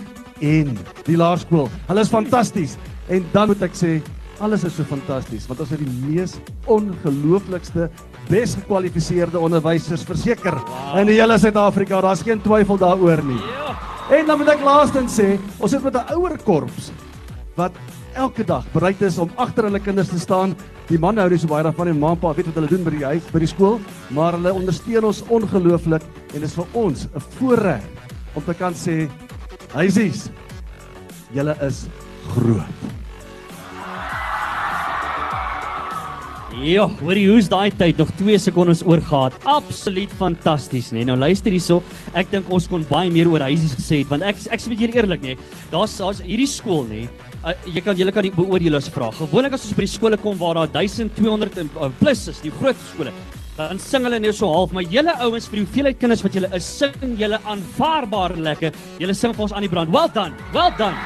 en 0.46 0.75
die 1.08 1.18
laerskool. 1.20 1.70
Hulle 1.90 2.04
is 2.06 2.12
fantasties. 2.12 2.78
En 3.12 3.25
dan 3.34 3.52
moet 3.52 3.66
ek 3.68 3.75
sê, 3.78 3.98
alles 4.44 4.66
is 4.68 4.75
so 4.75 4.84
fantasties 4.88 5.46
want 5.48 5.62
ons 5.64 5.72
het 5.72 5.80
die 5.80 5.92
mees 6.08 6.36
ongelooflikste 6.72 7.90
bes 8.30 8.56
gekwalifiseerde 8.58 9.40
onderwysers 9.40 10.04
verseker 10.08 10.58
wow. 10.58 10.96
in 11.00 11.12
die 11.12 11.20
hele 11.20 11.38
Suid-Afrika. 11.40 12.02
Daar's 12.04 12.24
geen 12.25 12.42
twyfel 12.44 12.80
daaroor 12.82 13.24
nie. 13.24 13.42
En 14.16 14.28
dan 14.28 14.38
moet 14.38 14.54
ek 14.54 14.66
laastens 14.66 15.16
sê, 15.18 15.36
ons 15.60 15.72
sit 15.72 15.84
met 15.84 15.96
'n 15.96 16.14
ouer 16.18 16.38
korps 16.44 16.92
wat 17.56 17.74
elke 18.15 18.45
dag 18.48 18.65
bereid 18.74 19.01
is 19.05 19.17
om 19.22 19.31
agter 19.41 19.67
hulle 19.67 19.81
kinders 19.84 20.12
te 20.12 20.19
staan. 20.19 20.55
Die 20.89 21.00
manne 21.01 21.24
hou 21.24 21.29
nie 21.31 21.39
so 21.41 21.51
baie 21.51 21.65
daarvan 21.65 21.91
en 21.91 22.00
ma 22.00 22.13
en 22.15 22.22
pa 22.22 22.34
weet 22.38 22.50
wat 22.51 22.60
hulle 22.62 22.72
doen 22.72 22.86
by 22.88 22.95
die 22.95 23.05
huis, 23.05 23.29
by 23.34 23.41
die 23.43 23.51
skool, 23.51 23.79
maar 24.15 24.38
hulle 24.38 24.53
ondersteun 24.55 25.10
ons 25.12 25.24
ongelooflik 25.34 26.05
en 26.34 26.39
dit 26.39 26.50
is 26.50 26.57
vir 26.57 26.67
ons 26.74 27.07
'n 27.07 27.25
voorreg 27.38 27.84
om 28.36 28.43
te 28.43 28.53
kan 28.53 28.74
sê, 28.74 29.10
huisies, 29.74 30.29
julle 31.34 31.55
is 31.62 31.88
groot. 32.36 32.86
Ja, 36.63 36.86
hoorie, 37.01 37.25
hoe's 37.27 37.50
daai 37.51 37.69
tyd? 37.75 37.98
Nog 37.98 38.12
2 38.15 38.38
sekondes 38.39 38.79
oor 38.88 39.01
gehad. 39.03 39.34
Absoluut 39.43 40.12
fantasties, 40.17 40.91
nee. 40.95 41.03
Nou 41.03 41.17
luister 41.17 41.51
hierso. 41.51 41.81
Ek 42.13 42.31
dink 42.31 42.48
ons 42.50 42.67
kon 42.72 42.86
baie 42.88 43.12
meer 43.12 43.27
oor 43.27 43.43
huisies 43.43 43.75
gesê 43.75 44.00
het 44.03 44.07
want 44.07 44.24
ek 44.24 44.39
ek 44.50 44.63
sê 44.63 44.72
met 44.72 44.79
julle 44.79 44.95
eerlik, 44.95 45.22
nee. 45.22 45.38
Daar's 45.74 45.98
daar's 46.00 46.22
hierdie 46.24 46.48
skool, 46.48 46.86
nee. 46.88 47.10
Uh, 47.46 47.54
jy 47.70 47.82
kan 47.86 47.94
julle 47.94 48.10
kan 48.10 48.25
die 48.25 48.32
beoordeel 48.34 48.74
as 48.80 48.88
vra. 48.90 49.12
Gewoonlik 49.14 49.54
as 49.54 49.68
ons 49.68 49.75
by 49.78 49.84
die 49.86 49.92
skole 49.92 50.18
kom 50.18 50.38
waar 50.40 50.58
daar 50.64 50.72
1200 50.82 51.60
en 51.62 51.68
uh, 51.78 51.90
plus 52.00 52.24
is, 52.32 52.40
die 52.42 52.50
groot 52.50 52.80
skole, 52.90 53.12
dan 53.56 53.78
sing 53.80 54.04
hulle 54.08 54.18
net 54.20 54.34
so 54.36 54.50
half, 54.50 54.74
maar 54.74 54.88
julle 54.90 55.14
ouens 55.22 55.46
vir 55.52 55.60
die 55.62 55.66
hoeveelheid 55.68 56.00
kinders 56.02 56.24
wat 56.25 56.34
julle 56.36 56.50
is, 56.58 56.66
sing 56.82 57.14
julle 57.22 57.38
aanvaarbaar 57.46 58.34
lekker. 58.50 58.74
Julle 59.04 59.14
sing 59.14 59.36
vir 59.38 59.46
ons 59.46 59.54
aan 59.54 59.68
die 59.68 59.70
brand. 59.70 59.94
Well 59.94 60.10
done. 60.16 60.34
Well 60.56 60.74
done. 60.80 60.98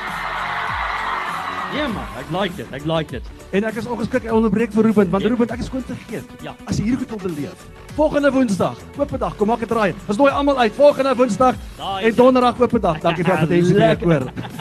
Ja 1.69 1.83
yeah, 1.83 1.91
man, 1.93 2.07
ek 2.17 2.31
like 2.33 2.55
dit. 2.57 2.71
Ek 2.73 2.87
like 2.89 3.11
dit. 3.13 3.27
En 3.53 3.67
ek 3.69 3.75
is 3.77 3.85
ongeskik 3.91 4.23
ek 4.25 4.33
onderbreek 4.33 4.71
vir 4.73 4.87
Ruben 4.87 5.11
want 5.11 5.27
Ja. 5.27 5.29
Ruben 5.29 5.51
ek 5.53 5.59
is 5.59 5.69
te 5.69 5.83
vergeet. 5.91 6.31
Ja. 6.41 6.55
As 6.65 6.79
jy 6.79 6.87
hierdie 6.87 7.03
goed 7.03 7.19
wil 7.19 7.33
beleef. 7.35 7.67
Volgende 7.99 8.31
Woensdag, 8.31 8.79
oop 8.97 9.13
dag, 9.19 9.35
kom 9.37 9.51
maak 9.51 9.59
dit 9.59 9.75
raai. 9.75 9.93
Ons 10.07 10.17
nooi 10.17 10.31
almal 10.31 10.57
uit 10.63 10.73
volgende 10.73 11.13
Woensdag 11.19 11.55
en 12.01 12.15
Donderdag 12.15 12.61
oop 12.61 12.79
dag. 12.81 13.01
Dankie 13.03 13.27
vir 13.27 13.35
die 13.35 13.43
attensie 13.43 13.75
Lekker. 13.83 13.91
ek 13.91 14.07
hoor. 14.07 14.58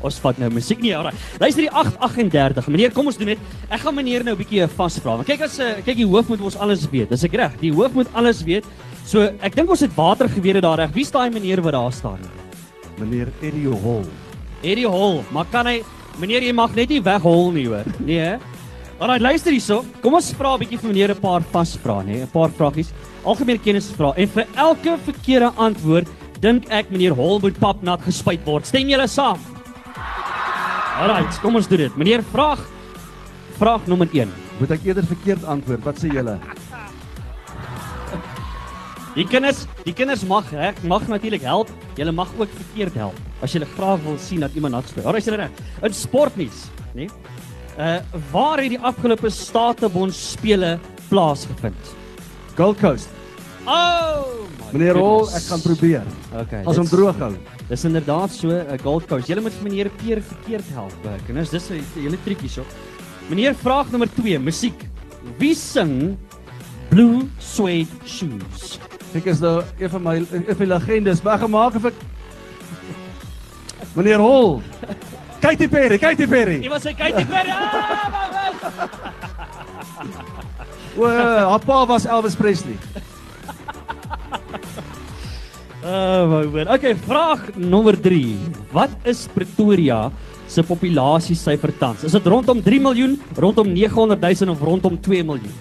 Ons 0.00 0.18
vat 0.24 0.38
nou 0.38 0.50
musiek 0.50 0.80
nie. 0.80 0.92
Alraai. 0.96 1.14
Luister 1.40 1.66
die 1.66 1.70
838. 1.72 2.68
Meneer, 2.72 2.92
kom 2.92 3.06
ons 3.06 3.18
doen 3.20 3.32
dit. 3.34 3.38
Ek 3.68 3.80
gaan 3.84 3.94
meneer 3.94 4.24
nou 4.24 4.34
'n 4.34 4.40
bietjie 4.40 4.68
vasvra. 4.68 5.16
Want 5.20 5.26
kyk 5.28 5.42
as 5.42 5.58
uh, 5.60 5.74
kyk 5.84 5.96
die 5.96 6.06
hoof 6.08 6.28
moet 6.28 6.40
ons 6.40 6.56
alles 6.56 6.88
weet. 6.90 7.10
Dis 7.10 7.24
ek 7.24 7.34
reg. 7.34 7.52
Die 7.60 7.72
hoof 7.72 7.92
moet 7.92 8.08
alles 8.14 8.42
weet. 8.42 8.64
So 9.04 9.28
ek 9.42 9.56
dink 9.56 9.70
ons 9.70 9.80
het 9.80 9.94
watergewere 9.96 10.60
daar 10.60 10.78
reg. 10.78 10.92
Wie's 10.94 11.10
daai 11.10 11.30
meneer 11.30 11.60
wat 11.60 11.72
daar 11.72 11.92
staan? 11.92 12.18
Meneer 12.98 13.28
Eddie 13.42 13.68
Hall. 13.68 14.06
Eddie 14.62 14.88
Hall, 14.88 15.24
maar 15.32 15.46
kan 15.50 15.66
hy 15.66 15.82
meneer 16.20 16.42
jy 16.42 16.52
mag 16.52 16.74
net 16.76 16.88
nie 16.88 17.00
weghol 17.00 17.52
nie 17.52 17.66
hoor. 17.66 17.88
Nee? 18.04 18.38
Alraai, 19.00 19.20
luister 19.20 19.52
hierso. 19.52 19.84
Kom 20.02 20.14
ons 20.14 20.32
vra 20.36 20.54
'n 20.54 20.60
bietjie 20.60 20.78
vir 20.78 20.90
meneer 20.92 21.10
'n 21.10 21.20
paar 21.20 21.40
vasvrae, 21.40 22.04
nê? 22.04 22.22
'n 22.22 22.28
Paar 22.28 22.50
vragies. 22.50 22.92
Algemene 23.24 23.58
kennisvrae 23.58 24.12
en 24.16 24.28
vir 24.28 24.46
elke 24.56 24.98
verkeerde 25.06 25.52
antwoord 25.56 26.08
dink 26.40 26.70
ek 26.70 26.90
meneer 26.90 27.14
Hall 27.14 27.40
moet 27.40 27.58
papnat 27.58 28.00
gespuit 28.02 28.44
word. 28.44 28.66
Stem 28.66 28.88
julle 28.88 29.08
saam? 29.08 29.38
Alraai, 31.00 31.24
kom 31.40 31.54
ons 31.56 31.64
doen 31.64 31.80
dit. 31.80 31.94
Meneer 31.96 32.20
vraag 32.28 32.60
vraag 33.56 33.86
nommer 33.88 34.08
1. 34.12 34.28
Moet 34.58 34.72
ek 34.76 34.82
eerder 34.90 35.06
verkeerd 35.08 35.46
antwoord? 35.48 35.80
Wat 35.86 36.00
sê 36.00 36.10
julle? 36.12 36.34
Die 39.14 39.24
kinders, 39.26 39.62
die 39.86 39.94
kinders 39.96 40.26
mag 40.28 40.50
reg 40.52 40.76
mag 40.84 41.06
natuurlik 41.08 41.46
help. 41.48 41.72
Julle 41.96 42.12
mag 42.12 42.28
ook 42.36 42.52
verkeerd 42.58 42.98
help 43.00 43.16
as 43.40 43.54
julle 43.56 43.68
graag 43.72 44.04
wil 44.04 44.18
sien 44.20 44.44
dat 44.44 44.52
iemand 44.52 44.76
nat 44.76 44.92
speel. 44.92 45.06
Alraai, 45.08 45.22
is 45.24 45.30
dit 45.30 45.38
reg? 45.40 45.62
In 45.88 45.96
sportnuus, 45.96 46.66
nê? 46.92 47.08
Uh 47.80 47.96
waar 48.34 48.60
het 48.60 48.74
die 48.74 48.82
afgelope 48.92 49.32
Statebond 49.32 50.12
spele 50.14 50.76
plaasgevind? 51.08 51.94
Gold 52.60 52.76
Coast. 52.82 53.08
Oh, 53.64 54.44
Meneer 54.72 54.94
goodness. 54.94 55.34
ek 55.36 55.42
gaan 55.50 55.60
probeer. 55.64 56.02
Okay. 56.42 56.62
As 56.64 56.76
hom 56.76 56.84
dit- 56.84 56.92
droog 56.92 57.18
hou. 57.18 57.32
Dis 57.68 57.84
inderdaad 57.84 58.30
so 58.30 58.48
'n 58.48 58.78
Gold 58.82 59.06
Coast. 59.06 59.26
Julle 59.28 59.40
moet 59.40 59.62
meneer 59.62 59.88
Peer 59.90 60.22
verkeerd 60.22 60.64
help. 60.72 60.92
eh, 61.04 61.10
Kinders, 61.26 61.50
dis 61.50 61.70
'n 61.70 61.84
hele 61.94 62.16
triekie 62.24 62.48
so. 62.48 62.62
Meneer 63.28 63.54
vraag 63.54 63.90
nommer 63.90 64.08
2, 64.14 64.38
musiek. 64.38 64.88
Wie 65.38 65.54
sing 65.54 66.16
Blue 66.88 67.28
Suede 67.38 67.86
Shoes? 68.06 68.78
Ek 69.14 69.24
is 69.26 69.40
nou 69.40 69.62
een 69.78 69.90
van 69.90 70.02
my 70.02 70.16
een 70.16 70.44
van 70.46 70.56
die 70.56 70.66
legendes 70.66 71.20
weggemaak 71.22 71.74
of 71.74 71.84
ek 71.84 71.94
Meneer 73.94 74.18
Hall. 74.18 74.60
Katy 75.40 75.68
Perry, 75.68 75.98
Katy 75.98 76.26
Perry. 76.26 76.60
Jy 76.62 76.68
was 76.68 76.84
hy 76.84 76.92
die 76.94 77.24
Perry. 77.26 77.50
Ah. 77.50 78.88
O, 80.98 81.06
haar 81.06 81.58
pa 81.64 81.86
was 81.86 82.04
Elvis 82.06 82.34
Presley. 82.36 82.76
Oh 85.80 86.28
my 86.28 86.44
word. 86.44 86.68
Okay, 86.68 86.92
vraag 86.92 87.56
nommer 87.56 87.96
3. 87.96 88.36
Wat 88.72 88.92
is 89.08 89.24
Pretoria 89.32 90.12
se 90.50 90.60
populasiesyfer 90.66 91.72
tans? 91.80 92.04
Is 92.04 92.12
dit 92.12 92.26
rondom 92.28 92.60
3 92.60 92.80
miljoen, 92.84 93.16
rondom 93.40 93.72
900 93.72 94.20
000 94.20 94.52
of 94.52 94.60
rondom 94.60 95.00
2 95.00 95.24
miljoen? 95.24 95.56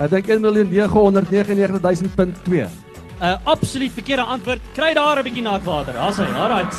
Ek 0.00 0.10
dink 0.12 0.28
1.999.2. 0.28 2.68
'n 3.20 3.20
uh, 3.20 3.36
Absoluut 3.44 3.92
verkeerde 3.92 4.24
antwoord. 4.24 4.60
Kry 4.76 4.92
daar 4.96 5.20
'n 5.20 5.24
bietjie 5.24 5.44
natwater. 5.44 5.92
Daar's 5.92 6.16
hy. 6.16 6.28
Alright. 6.36 6.74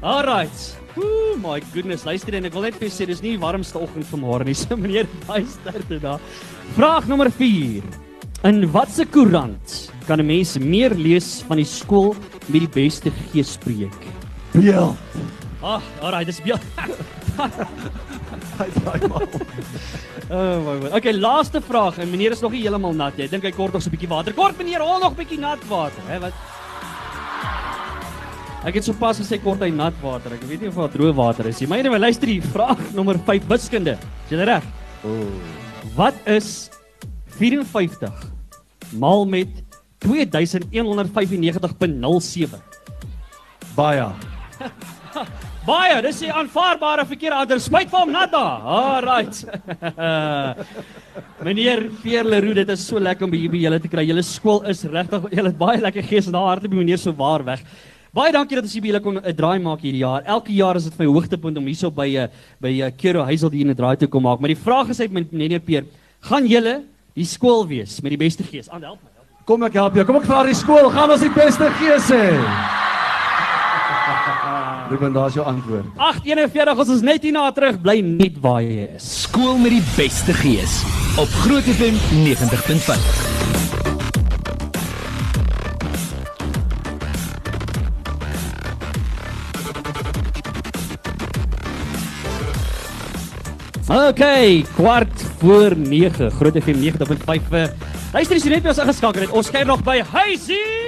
Alright. 0.00 0.76
Ooh 0.96 1.36
my 1.36 1.60
goodness, 1.72 2.04
luister 2.04 2.34
en 2.34 2.44
ek 2.44 2.52
wil 2.52 2.62
net 2.64 2.74
vir 2.80 2.88
sê 2.88 3.04
dis 3.04 3.20
nie 3.20 3.36
die 3.36 3.40
warmste 3.40 3.78
oggend 3.78 4.06
vanmôre 4.08 4.44
nie. 4.44 4.54
So 4.62 4.76
meneer 4.76 5.06
baie 5.26 5.44
sterkte 5.44 6.00
daar. 6.00 6.20
Vraag 6.76 7.08
nommer 7.08 7.30
4. 7.30 7.82
In 8.44 8.72
watter 8.72 9.06
koerant 9.08 9.85
kan 10.06 10.20
'n 10.20 10.26
mens 10.26 10.58
meer 10.58 10.94
lees 10.94 11.42
van 11.46 11.56
die 11.56 11.64
skool 11.66 12.14
met 12.46 12.60
die 12.60 12.68
beste 12.68 13.10
geespreek? 13.10 14.00
Beel. 14.52 14.96
Ag, 15.62 15.82
alright, 16.00 16.26
dis 16.26 16.40
baie 16.40 16.58
Hy 18.56 18.68
daai 18.84 19.08
man. 19.08 19.28
Oh 20.30 20.58
my 20.64 20.74
god. 20.80 20.92
Okay, 20.98 21.12
laaste 21.12 21.60
vraag. 21.60 21.98
En 21.98 22.10
meneer 22.10 22.32
is 22.32 22.40
nog 22.40 22.52
nie 22.52 22.62
heeltemal 22.62 22.94
nat 22.96 23.16
nie. 23.16 23.26
Ek 23.26 23.30
dink 23.30 23.44
hy 23.44 23.52
kort 23.52 23.72
nog 23.72 23.82
so 23.82 23.90
'n 23.90 23.96
bietjie 23.96 24.08
water. 24.08 24.32
Kort 24.32 24.56
meneer, 24.58 24.80
hol 24.80 24.98
nog 24.98 25.12
'n 25.12 25.16
bietjie 25.16 25.38
nat 25.38 25.62
water, 25.68 26.02
hè, 26.08 26.18
wat? 26.20 26.32
Ek 28.66 28.74
het 28.74 28.84
sopas 28.84 29.20
gesê 29.20 29.38
kort 29.42 29.60
hy 29.60 29.70
nat 29.70 29.94
water. 30.02 30.32
Ek 30.32 30.42
weet 30.42 30.60
nie 30.60 30.68
of 30.68 30.74
daar 30.74 30.90
droë 30.90 31.14
water 31.14 31.46
is 31.46 31.60
nie. 31.60 31.68
Maar 31.68 31.78
anyway, 31.78 31.98
luister 31.98 32.28
hier, 32.28 32.42
vraag 32.42 32.78
nommer 32.94 33.18
5 33.18 33.46
wiskunde. 33.46 33.98
Is 34.24 34.30
jy 34.30 34.42
reg? 34.42 34.64
Oh. 35.04 35.30
Wat 35.94 36.14
is 36.26 36.70
54 37.38 38.10
maal 38.98 39.26
met 39.26 39.48
2195.07? 40.06 42.54
Baie. 43.76 44.08
Baie, 45.66 45.98
dis 46.04 46.20
'n 46.22 46.30
aanvaarbare 46.30 47.06
verkeerde 47.06 47.36
antwoord. 47.42 47.62
Spyt 47.62 47.90
vir 47.90 47.98
hom 47.98 48.10
nat 48.14 48.30
daar. 48.30 48.60
Alright. 48.62 49.44
meneer 51.46 51.90
Pierre 52.02 52.54
dit 52.54 52.68
is 52.70 52.86
so 52.86 52.98
lekker 53.02 53.26
om 53.26 53.32
hier 53.34 53.50
by 53.50 53.58
julle 53.58 53.80
te 53.82 53.88
kry. 53.90 54.06
Julle 54.06 54.22
skool 54.22 54.62
is 54.70 54.84
regtig, 54.84 55.26
julle 55.34 55.50
het 55.50 55.58
baie 55.58 55.80
lekker 55.82 56.02
gees 56.06 56.26
en 56.26 56.32
daar 56.38 56.46
hardloop 56.52 56.70
die 56.70 56.78
meneer 56.84 56.98
so 57.02 57.12
waar 57.12 57.44
weg. 57.44 57.60
Baie 58.14 58.32
dankie 58.32 58.56
dat 58.56 58.64
ons 58.64 58.72
hier 58.72 58.82
by 58.82 58.88
julle 58.92 59.02
kon 59.02 59.18
'n 59.18 59.34
draai 59.34 59.58
maak 59.58 59.80
hierdie 59.82 60.06
jaar. 60.06 60.22
Elke 60.22 60.52
jaar 60.54 60.76
is 60.76 60.84
dit 60.84 60.98
my 60.98 61.06
hoogtepunt 61.06 61.58
om 61.58 61.66
hierso 61.66 61.90
by 61.90 62.08
'n 62.14 62.30
by 62.60 62.82
'n 62.86 62.96
Kero 62.96 63.24
Huisel 63.26 63.50
hier 63.50 63.66
'n 63.66 63.74
draai 63.74 63.96
te 63.96 64.06
kom 64.06 64.22
maak. 64.22 64.38
Maar 64.38 64.54
die 64.54 64.62
vraag 64.62 64.88
is 64.88 65.00
uit 65.00 65.10
met 65.10 65.32
meneer 65.32 65.60
Pierre, 65.60 65.86
gaan 66.20 66.46
julle 66.46 66.84
die 67.14 67.26
skool 67.26 67.66
wees 67.66 68.00
met 68.00 68.10
die 68.10 68.18
beste 68.18 68.44
gees? 68.44 68.70
Aan 68.70 68.82
help 68.82 69.02
my. 69.02 69.15
Kom 69.46 69.62
ek 69.62 69.76
help 69.78 69.94
jou. 69.94 70.02
Kom 70.02 70.16
ek 70.18 70.24
vra 70.26 70.40
die 70.42 70.56
skool, 70.58 70.88
gaan 70.90 71.06
ons 71.14 71.22
die 71.22 71.30
beste 71.30 71.70
gees 71.78 72.10
hê. 72.10 72.34
Ruben, 74.90 75.14
daar's 75.14 75.38
jou 75.38 75.46
antwoord. 75.46 75.86
841 76.02 76.82
ons 76.82 76.90
is 76.96 77.04
net 77.06 77.22
hierna 77.22 77.44
terug 77.54 77.78
bly 77.84 78.00
net 78.02 78.40
waar 78.42 78.58
jy 78.64 78.88
is. 78.96 79.06
Skool 79.22 79.54
met 79.62 79.70
die 79.76 79.84
beste 79.94 80.34
gees 80.42 80.82
op 81.22 81.30
Groot 81.44 81.62
FM 81.62 81.94
90.5. 82.26 83.46
Okay, 93.86 94.66
kwart 94.74 95.14
voor 95.38 95.78
9, 95.78 96.34
Groot 96.34 96.58
FM 96.58 96.82
90.5. 96.82 97.85
Luister 98.16 98.38
as 98.38 98.44
jy 98.46 98.50
net 98.54 98.64
by 98.64 98.70
ons 98.72 98.78
ingeskakel 98.80 99.26
het. 99.26 99.34
Ons 99.36 99.52
kuier 99.52 99.68
nog 99.68 99.82
by 99.84 99.98
Huisies. 100.00 100.85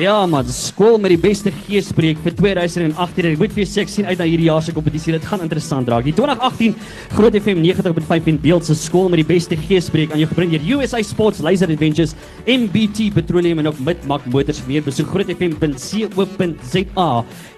Ja, 0.00 0.24
die 0.24 0.52
skool 0.56 0.94
met 0.96 1.10
die 1.12 1.20
beste 1.20 1.50
geespreek 1.52 2.16
vir 2.24 2.32
2018. 2.38 3.26
Ek 3.34 3.40
moet 3.42 3.52
vir 3.52 3.66
ek 3.82 3.90
sien 3.92 4.06
uit 4.08 4.16
na 4.16 4.24
hierdie 4.24 4.46
jaar 4.46 4.62
se 4.64 4.72
kompetisie. 4.72 5.12
Dit 5.12 5.26
gaan 5.28 5.42
interessant 5.44 5.88
raak. 5.90 6.06
Die 6.06 6.14
2018 6.16 6.72
Groot 7.12 7.34
FM 7.36 7.60
90.5 7.60 8.30
en 8.32 8.38
Beeld 8.40 8.64
se 8.64 8.72
skool 8.78 9.10
met 9.12 9.20
die 9.20 9.28
beste 9.28 9.58
geespreek 9.58 10.14
aan 10.14 10.22
jou 10.22 10.28
gebring 10.30 10.54
deur 10.54 10.64
USA 10.78 11.02
Sports 11.04 11.42
Laser 11.44 11.68
Adventures, 11.68 12.14
MBT 12.48 13.10
Petroleum 13.12 13.60
en 13.60 13.68
ook 13.68 13.82
Midmak 13.84 14.24
Motors. 14.32 14.62
Meer 14.64 14.80
besoek 14.86 15.10
grootfm.co.za. 15.12 17.08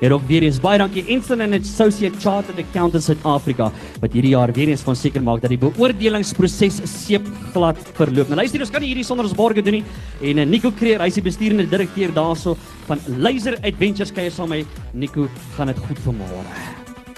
Hier 0.00 0.16
ook 0.16 0.26
weer 0.26 0.48
eens 0.48 0.58
baie 0.64 0.82
dankie 0.82 1.06
Instant 1.06 1.46
and 1.46 1.54
Associate 1.60 2.18
Chartered 2.18 2.58
Accountants 2.64 3.06
Suid-Afrika 3.12 3.70
wat 4.02 4.10
hierdie 4.16 4.34
jaar 4.34 4.50
weer 4.56 4.74
eens 4.74 4.82
van 4.82 4.98
seker 4.98 5.22
maak 5.22 5.44
dat 5.44 5.54
die 5.54 5.60
beoordelingsproses 5.62 6.82
seepglad 6.96 7.78
verloop. 7.94 8.26
Nou 8.32 8.42
luister, 8.42 8.58
ons 8.66 8.74
kan 8.74 8.82
nie 8.82 8.90
hierdie 8.90 9.06
sonder 9.06 9.28
ons 9.28 9.38
borge 9.38 9.62
doen 9.62 9.78
nie. 9.78 9.84
En 10.24 10.42
uh, 10.42 10.48
Nico 10.50 10.74
Creer, 10.74 10.98
hy's 11.04 11.20
die 11.20 11.26
besturende 11.30 11.70
direkteur 11.70 12.10
daarso 12.24 12.56
van 12.88 13.00
Laser 13.18 13.58
Adventures 13.62 14.12
kuier 14.12 14.32
saam 14.34 14.52
met. 14.54 14.80
Nico, 14.92 15.28
gaan 15.56 15.70
dit 15.72 15.84
goed 15.88 16.00
vanmôre. 16.06 16.56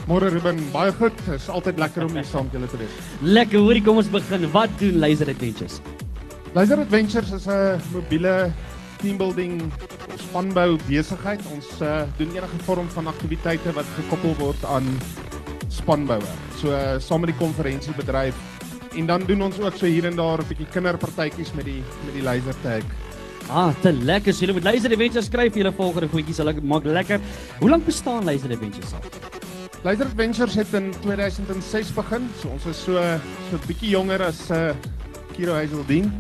Môre 0.07 0.31
Ruben, 0.31 0.61
baie 0.71 0.93
goed. 0.95 1.17
Dit 1.25 1.41
is 1.41 1.49
altyd 1.51 1.81
lekker 1.83 2.05
om 2.07 2.15
hier 2.15 2.27
saam 2.27 2.47
met 2.47 2.55
julle 2.55 2.71
te 2.71 2.79
wees. 2.79 2.99
Lekker, 3.23 3.59
hoorie, 3.59 3.83
kom 3.83 3.99
ons 4.03 4.11
begin. 4.11 4.47
Wat 4.55 4.71
doen 4.79 5.01
Laser 5.03 5.31
Adventures? 5.33 5.81
Laser 6.55 6.79
Adventures 6.85 7.33
is 7.35 7.47
'n 7.47 7.81
mobiele 7.93 8.53
teambuilding 9.03 9.73
spanbou 10.17 10.79
besigheid. 10.87 11.41
Ons 11.53 11.67
uh, 11.83 12.03
doen 12.19 12.31
enige 12.37 12.59
vorm 12.65 12.89
van 12.95 13.07
aktiwiteite 13.07 13.73
wat 13.73 13.89
gekoppel 13.97 14.35
word 14.39 14.65
aan 14.65 14.87
spanboue. 15.69 16.23
So 16.61 16.71
uh, 16.71 16.99
saam 16.99 17.21
met 17.25 17.35
die 17.35 17.41
konferensiebedryf 17.41 18.37
en 18.97 19.07
dan 19.07 19.27
doen 19.29 19.43
ons 19.43 19.59
ook 19.61 19.75
so 19.77 19.87
hier 19.87 20.07
en 20.09 20.17
daar 20.17 20.41
'n 20.41 20.49
bietjie 20.49 20.71
kinderpartytjies 20.73 21.53
met 21.53 21.65
die 21.65 21.83
met 22.05 22.15
die 22.15 22.23
laser 22.23 22.57
tag. 22.63 22.85
Ah, 23.49 23.71
te 23.83 23.93
lekker. 23.93 24.35
So, 24.35 24.45
julle 24.45 24.57
moet 24.57 24.67
Laser 24.67 24.91
Adventures 24.91 25.29
skryf 25.31 25.53
vir 25.55 25.63
julle 25.63 25.73
volgende 25.77 26.09
voetjies. 26.11 26.41
Hulle 26.43 26.55
maak 26.63 26.85
lekker. 26.85 27.21
Hoe 27.61 27.71
lank 27.71 27.87
bestaan 27.87 28.27
Laser 28.27 28.51
Adventures 28.51 28.95
al? 28.97 29.05
Laser 29.87 30.09
Adventures 30.09 30.55
het 30.59 30.73
in 30.75 30.93
2006 31.05 31.93
begin. 31.95 32.31
So 32.41 32.51
ons 32.57 32.67
is 32.67 32.79
so 32.83 32.99
so 33.51 33.57
'n 33.57 33.67
bietjie 33.67 33.91
jonger 33.95 34.23
as 34.23 34.51
uh, 34.51 34.75
Kiro 35.37 35.55
Hazeldien, 35.55 36.11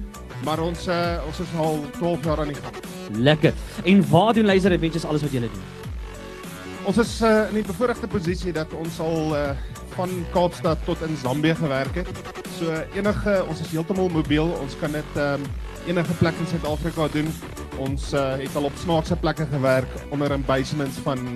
maar 0.44 0.60
ons 0.60 0.86
uh, 0.86 1.18
ons 1.26 1.40
is 1.40 1.54
al 1.58 1.80
12 1.98 2.24
jaar 2.24 2.40
aan 2.40 2.52
die 2.54 2.60
gang. 2.62 2.74
Lekker. 3.18 3.52
En 3.84 4.04
waar 4.10 4.34
doen 4.34 4.46
Laser 4.46 4.72
Adventures 4.72 5.04
alles 5.04 5.22
wat 5.22 5.32
julle 5.32 5.50
doen? 5.50 5.75
Ons 6.86 7.00
is 7.02 7.16
uh, 7.26 7.48
in 7.50 7.56
die 7.58 7.64
bevoordeelde 7.66 8.06
posisie 8.06 8.52
dat 8.54 8.70
ons 8.78 9.00
al 9.02 9.32
uh, 9.34 9.48
van 9.96 10.12
Kaapstad 10.30 10.84
tot 10.86 11.00
in 11.02 11.16
Zambië 11.18 11.56
gewerk 11.58 11.98
het. 11.98 12.10
So 12.54 12.70
enige 12.94 13.34
ons 13.50 13.62
is 13.64 13.72
heeltemal 13.72 14.12
mobiel. 14.14 14.52
Ons 14.60 14.76
kan 14.78 14.94
dit 14.94 15.18
um, 15.18 15.42
enige 15.90 16.14
plek 16.20 16.38
in 16.44 16.46
Suid-Afrika 16.52 17.08
doen. 17.10 17.32
Ons 17.82 18.12
uh, 18.14 18.36
het 18.38 18.54
al 18.54 18.70
op 18.70 18.78
snaakse 18.84 19.18
plekke 19.18 19.48
gewerk 19.50 19.98
onder 20.14 20.30
embasements 20.38 21.02
van 21.02 21.26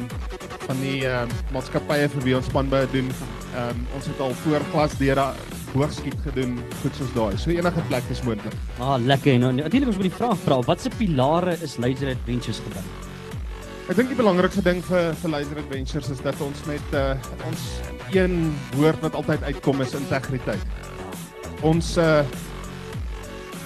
van 0.68 0.78
die 0.84 1.02
uh, 1.02 1.24
maatskappye 1.50 2.06
vir 2.14 2.26
wie 2.28 2.38
ons 2.38 2.46
spanbou 2.46 2.84
doen. 2.94 3.10
Um, 3.58 3.84
ons 3.98 4.06
het 4.06 4.22
al 4.22 4.36
voor 4.44 4.70
glasdeure 4.70 5.28
hoogskiet 5.74 6.18
gedoen, 6.28 6.60
goed 6.78 6.94
soos 6.94 7.10
daai. 7.18 7.34
So 7.34 7.50
enige 7.50 7.82
plek 7.90 8.06
is 8.14 8.22
moontlik. 8.22 8.54
Ah, 8.78 8.94
lekker. 9.02 9.34
Nou, 9.42 9.56
natuurlik 9.58 9.90
ons 9.90 9.98
moet 9.98 10.12
die 10.12 10.18
vraag 10.22 10.42
vra, 10.46 10.62
watse 10.70 10.94
pilare 10.94 11.58
is 11.58 11.80
Laser 11.82 12.14
Adventures 12.14 12.62
gebou? 12.62 13.09
Ek 13.90 13.96
dink 13.98 14.12
die 14.12 14.20
belangrikste 14.20 14.62
ding 14.62 14.78
vir 14.86 15.08
vir 15.18 15.32
Laser 15.32 15.58
Adventures 15.58 16.08
is 16.12 16.20
dat 16.22 16.38
ons 16.44 16.60
met 16.68 16.92
uh, 16.94 17.16
ons 17.48 17.62
een 18.14 18.36
woord 18.76 19.00
wat 19.02 19.16
altyd 19.18 19.42
uitkom 19.48 19.82
is 19.82 19.96
integriteit. 19.98 20.62
Ons 21.66 21.96
uh, 21.98 22.20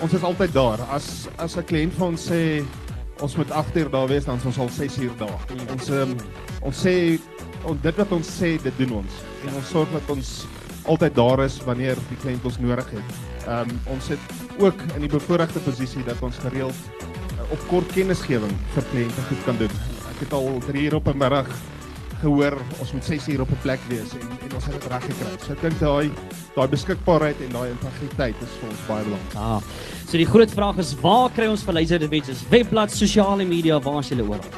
ons 0.00 0.14
is 0.16 0.24
altyd 0.24 0.54
daar. 0.56 0.80
As 0.96 1.26
as 1.36 1.58
'n 1.60 1.66
kliënt 1.68 1.92
vir 1.98 2.06
ons 2.06 2.24
sê 2.30 2.40
ons 3.20 3.36
moet 3.36 3.52
8 3.52 3.76
uur 3.82 3.90
daar 3.92 4.08
wees, 4.08 4.24
dan 4.24 4.40
is 4.40 4.48
ons 4.48 4.62
al 4.64 4.72
6 4.72 4.96
uur 5.04 5.12
daar. 5.20 5.44
Ons 5.76 5.92
um, 5.92 6.16
ons 6.62 6.84
sê 6.86 7.20
ons 7.68 7.76
dit 7.84 8.00
wat 8.00 8.12
ons 8.16 8.30
sê, 8.40 8.56
dit 8.64 8.80
doen 8.80 9.04
ons. 9.04 9.12
En 9.44 9.58
ons 9.60 9.72
sorg 9.76 9.92
dat 9.92 10.08
ons 10.08 10.30
altyd 10.88 11.14
daar 11.20 11.44
is 11.44 11.60
wanneer 11.68 12.00
die 12.08 12.20
kliënt 12.24 12.48
ons 12.48 12.56
nodig 12.64 12.94
het. 12.96 13.18
Ehm 13.44 13.68
um, 13.68 13.80
ons 13.92 14.08
sit 14.08 14.32
ook 14.56 14.88
in 14.96 15.04
die 15.04 15.12
bevoordeelde 15.18 15.60
posisie 15.68 16.04
dat 16.08 16.24
ons 16.24 16.40
gereeld 16.48 16.80
uh, 17.36 17.44
op 17.52 17.68
kort 17.68 17.92
kennisgewing 17.92 18.56
vir 18.72 18.88
kliënte 18.88 19.28
goed 19.28 19.44
kan 19.44 19.60
doen. 19.60 19.93
Ek 20.14 20.26
het 20.26 20.32
al 20.32 20.58
3 20.66 20.82
uur 20.82 20.94
op 20.94 21.08
'n 21.10 21.18
middag 21.18 21.48
gehoor 22.20 22.56
ons 22.78 22.92
moet 22.92 23.04
6 23.04 23.28
uur 23.28 23.40
op 23.40 23.50
'n 23.50 23.60
plek 23.62 23.80
wees 23.88 24.12
en 24.12 24.28
en 24.44 24.54
ons 24.54 24.64
het 24.64 24.72
dit 24.72 24.90
reg 24.92 25.04
gekry. 25.04 25.30
So 25.44 25.52
ek 25.52 25.60
dink 25.60 25.78
daai 25.80 26.10
daai 26.54 26.68
beskikbaarheid 26.68 27.40
en 27.40 27.50
daai 27.52 27.70
integriteit 27.70 28.36
is 28.46 28.52
vir 28.60 28.68
ons 28.68 28.82
baie 28.88 29.04
belangrik. 29.04 29.34
Ah. 29.34 29.60
So 30.08 30.16
die 30.16 30.26
groot 30.26 30.50
vraag 30.50 30.76
is 30.78 30.94
waar 31.00 31.30
kry 31.30 31.46
ons 31.46 31.62
vir 31.62 31.74
Laser 31.74 32.02
Adventures? 32.02 32.44
Webblad, 32.50 32.90
sosiale 32.90 33.44
media, 33.44 33.80
waar 33.80 33.98
is 33.98 34.08
julle 34.08 34.22
oral? 34.22 34.50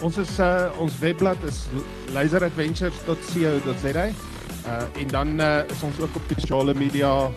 Ons 0.00 0.16
is 0.18 0.38
uh 0.38 0.70
ons 0.78 0.98
webblad 0.98 1.42
is 1.44 1.66
laseradventures.co.za. 2.12 4.06
Uh 4.06 5.00
en 5.02 5.08
dan 5.08 5.40
uh, 5.40 5.60
is 5.68 5.82
ons 5.82 6.00
ook 6.00 6.14
op 6.16 6.22
sosiale 6.38 6.74
media 6.74 7.30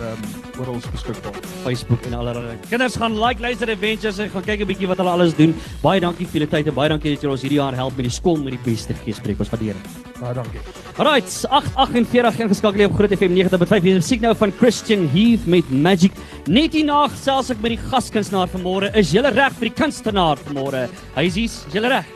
ehm 0.00 0.22
um, 0.24 0.60
oor 0.60 0.70
ons 0.74 0.86
beskikbaar. 0.90 1.36
Facebook 1.64 2.04
en 2.08 2.14
allerlei. 2.18 2.54
Kinders 2.68 2.96
gaan 2.98 3.16
like 3.18 3.42
Laser 3.42 3.70
Adventures 3.70 4.18
en 4.22 4.30
gaan 4.30 4.44
kyk 4.46 4.60
'n 4.62 4.66
bietjie 4.66 4.88
wat 4.88 4.98
hulle 4.98 5.10
alles 5.10 5.34
doen. 5.34 5.54
Baie 5.82 6.00
dankie 6.00 6.26
vir 6.26 6.40
julle 6.40 6.50
tyd 6.50 6.66
en 6.66 6.74
baie 6.74 6.88
dankie 6.88 7.14
dat 7.14 7.22
julle 7.22 7.32
ons 7.32 7.42
hierdie 7.42 7.58
jaar 7.58 7.74
help 7.74 7.96
met 7.96 8.06
die 8.06 8.14
skool 8.14 8.36
met 8.36 8.54
die 8.56 8.64
beste 8.64 8.94
geespreek. 8.94 9.38
Ons 9.38 9.50
waardeer 9.50 9.74
dit. 9.74 10.14
Baie 10.20 10.34
dankie. 10.34 10.60
Alright, 10.96 11.46
848 11.50 12.40
ingeskakel 12.40 12.78
hier 12.78 12.88
op 12.88 12.96
Groot 12.96 13.12
FM 13.12 13.34
90.5. 13.34 13.82
Hier 13.82 13.96
is 13.96 14.04
musiek 14.04 14.20
nou 14.20 14.34
van 14.34 14.52
Christian 14.58 15.08
Heath 15.08 15.46
met 15.46 15.70
Magic. 15.70 16.12
Net 16.46 16.72
hierna 16.72 17.08
gesels 17.08 17.50
ek 17.50 17.60
met 17.60 17.76
die 17.76 17.82
gaskunstenaar 17.90 18.48
vanmôre. 18.48 18.94
Is 18.94 19.12
julle 19.12 19.30
reg 19.30 19.52
vir 19.58 19.70
die 19.70 19.76
kunstenaar 19.82 20.38
vanmôre? 20.38 20.88
Hysies, 21.16 21.64
is 21.66 21.72
julle 21.74 21.88
reg? 21.88 22.06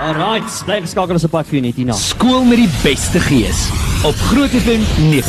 Alright, 0.00 0.64
bly 0.64 0.80
geskakel 0.80 1.18
op 1.18 1.30
pad 1.30 1.46
vir 1.46 1.60
net 1.62 1.74
hierna. 1.74 1.98
Skool 1.98 2.44
met 2.44 2.62
die 2.62 2.70
beste 2.82 3.20
gees 3.20 3.89
op 4.02 4.14
Groot 4.14 4.48
FM 4.48 4.80
90.5. 4.80 5.20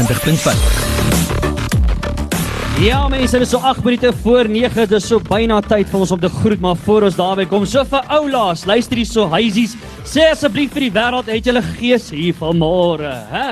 Ja 2.80 3.08
mense, 3.08 3.38
dit 3.38 3.42
is 3.42 3.50
so 3.50 3.58
8 3.58 3.84
minute 3.84 4.14
voor 4.22 4.50
9. 4.50 4.76
Dit 4.76 4.92
is 4.92 5.08
so 5.08 5.20
byna 5.20 5.60
tyd 5.62 5.90
vir 5.92 6.00
ons 6.00 6.12
om 6.16 6.20
te 6.20 6.30
groet, 6.30 6.60
maar 6.64 6.80
voor 6.86 7.04
ons 7.10 7.18
daarby 7.20 7.46
kom, 7.52 7.66
so 7.68 7.84
vir 7.86 8.08
oulaas, 8.08 8.64
luister 8.66 9.02
hier 9.02 9.10
so 9.10 9.28
huisies. 9.34 9.76
Sê 10.08 10.30
asseblief 10.32 10.72
vir 10.72 10.88
die 10.88 10.94
wêreld, 10.96 11.28
het 11.28 11.46
julle 11.52 11.64
gees 11.76 12.10
hier 12.16 12.38
vanmôre, 12.40 13.12
hè? 13.34 13.50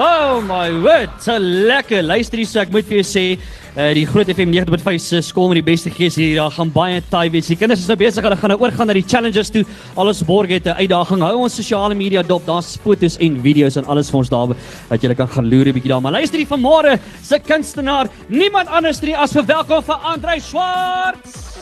Oh 0.00 0.40
my 0.40 0.70
word, 0.80 1.12
so 1.20 1.36
lekker. 1.36 2.00
Luister 2.08 2.40
hier 2.40 2.48
so, 2.48 2.62
ek 2.64 2.72
moet 2.72 2.88
vir 2.88 3.02
jou 3.02 3.08
sê, 3.10 3.26
uh, 3.76 3.88
die 3.96 4.04
Groot 4.06 4.28
FM 4.28 4.52
90.5 4.52 5.00
se 5.00 5.20
skool 5.24 5.48
met 5.52 5.60
die 5.60 5.66
beste 5.66 5.90
gees 5.92 6.16
hier, 6.20 6.34
daar 6.40 6.52
gaan 6.54 6.72
baie 6.72 7.00
taai 7.10 7.30
wees. 7.32 7.48
Die 7.50 7.56
kinders 7.58 7.84
is 7.84 7.90
nou 7.90 7.96
besig, 8.00 8.24
hulle 8.24 8.38
gaan 8.40 8.52
nou 8.54 8.58
oorgaan 8.60 8.90
na 8.90 8.96
die 8.96 9.04
challenges 9.06 9.52
toe. 9.52 9.64
Alles 9.96 10.22
borg 10.28 10.52
het 10.52 10.66
'n 10.66 10.76
uitdaging. 10.82 11.22
Hou 11.22 11.36
ons 11.44 11.54
sosiale 11.54 11.94
media 11.94 12.22
dop, 12.22 12.46
daar's 12.46 12.76
foto's 12.76 13.16
en 13.18 13.40
video's 13.42 13.76
en 13.76 13.86
alles 13.86 14.10
vir 14.10 14.18
ons 14.18 14.28
daar 14.28 14.48
dat 14.88 15.00
julle 15.00 15.14
kan 15.14 15.28
gaan 15.28 15.48
loer 15.48 15.68
'n 15.68 15.72
bietjie 15.72 15.92
daar. 15.92 16.02
Maar 16.02 16.12
luister 16.12 16.38
hier 16.38 16.46
vanmôre, 16.46 16.98
se 17.22 17.38
kunstenaar, 17.38 18.08
niemand 18.28 18.68
anders 18.68 19.00
nie 19.00 19.16
as 19.16 19.32
verwelkom 19.32 19.82
vir 19.82 19.96
Andrei 19.96 20.40
Swarts. 20.40 21.52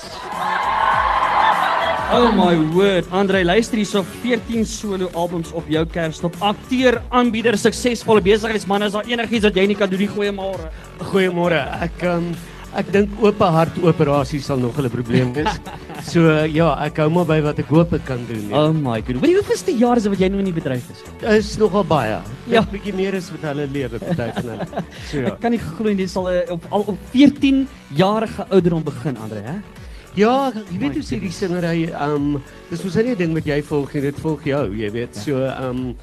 Oh 2.11 2.33
my 2.35 2.57
word, 2.75 3.07
Andre, 3.15 3.45
luister 3.47 3.79
hierso 3.79 4.01
14 4.03 4.65
solo 4.67 5.07
albums 5.15 5.53
op 5.55 5.69
jou 5.71 5.85
kerstop. 5.87 6.35
Akteur, 6.43 6.97
aanbieder, 7.15 7.55
suksesvolle 7.55 8.19
besigheidsman. 8.27 8.83
Is 8.83 8.97
daar 8.97 9.07
enigiets 9.07 9.47
wat 9.47 9.61
jy 9.61 9.69
nie 9.71 9.77
kan 9.79 9.93
doen 9.93 10.03
nie? 10.03 10.09
Goeiemôre. 10.11 10.73
Goeiemôre. 11.13 11.61
Ek 11.87 12.03
um, 12.11 12.33
ek 12.75 12.91
dink 12.91 13.15
oop 13.23 13.39
hart 13.55 13.79
operasie 13.87 14.43
sal 14.43 14.59
nog 14.59 14.75
'n 14.83 14.91
probleem 14.91 15.33
wees. 15.39 15.55
So 16.01 16.25
uh, 16.27 16.49
ja, 16.49 16.73
ek 16.83 16.97
hou 16.97 17.11
maar 17.13 17.27
by 17.29 17.39
wat 17.45 17.59
ek 17.61 17.69
hoop 17.71 17.93
ek 17.95 18.07
kan 18.09 18.27
doen. 18.27 18.49
Ja. 18.49 18.65
Oh 18.65 18.73
my 18.73 19.03
god. 19.05 19.21
Wat 19.21 19.31
die 19.31 19.37
hoeveelste 19.37 19.75
jaar 19.79 19.97
is 20.01 20.03
dit 20.09 20.11
wat 20.11 20.21
jy 20.25 20.31
nou 20.33 20.41
in 20.41 20.49
die 20.49 20.57
bedryf 20.57 20.89
is? 20.91 21.03
is 21.29 21.59
nogal 21.61 21.85
baie. 21.85 22.17
Ja. 22.17 22.23
Ja, 22.49 22.61
'n 22.63 22.73
bietjie 22.73 22.95
meer 22.97 23.15
as 23.15 23.31
wat 23.31 23.45
hulle 23.53 23.69
lewe 23.71 24.01
party 24.01 24.33
van 24.41 24.49
hulle. 24.51 24.67
So 25.11 25.21
ja. 25.21 25.27
Ek 25.29 25.41
kan 25.41 25.53
nie 25.53 25.61
glo 25.61 25.91
jy 25.93 26.09
sal 26.09 26.27
uh, 26.27 26.41
op 26.51 26.65
al 26.71 26.85
op 26.89 26.99
14 27.13 27.69
jarige 27.95 28.47
ouderdom 28.51 28.83
begin, 28.83 29.17
Andre, 29.21 29.43
hè? 29.47 29.80
Ja, 30.19 30.51
jy 30.71 30.79
weet 30.83 30.97
hoe 30.99 31.03
sê 31.07 31.21
die 31.23 31.31
singery, 31.31 31.85
um 31.95 32.41
dis 32.71 32.83
mos 32.85 32.97
nie 32.97 33.13
'n 33.13 33.17
ding 33.19 33.33
wat 33.35 33.45
jy 33.47 33.61
volg 33.63 33.93
nie, 33.95 34.01
dit 34.03 34.19
volg 34.21 34.43
jou, 34.45 34.75
jy 34.75 34.91
weet. 34.91 35.15
So 35.17 35.47
um 35.47 35.95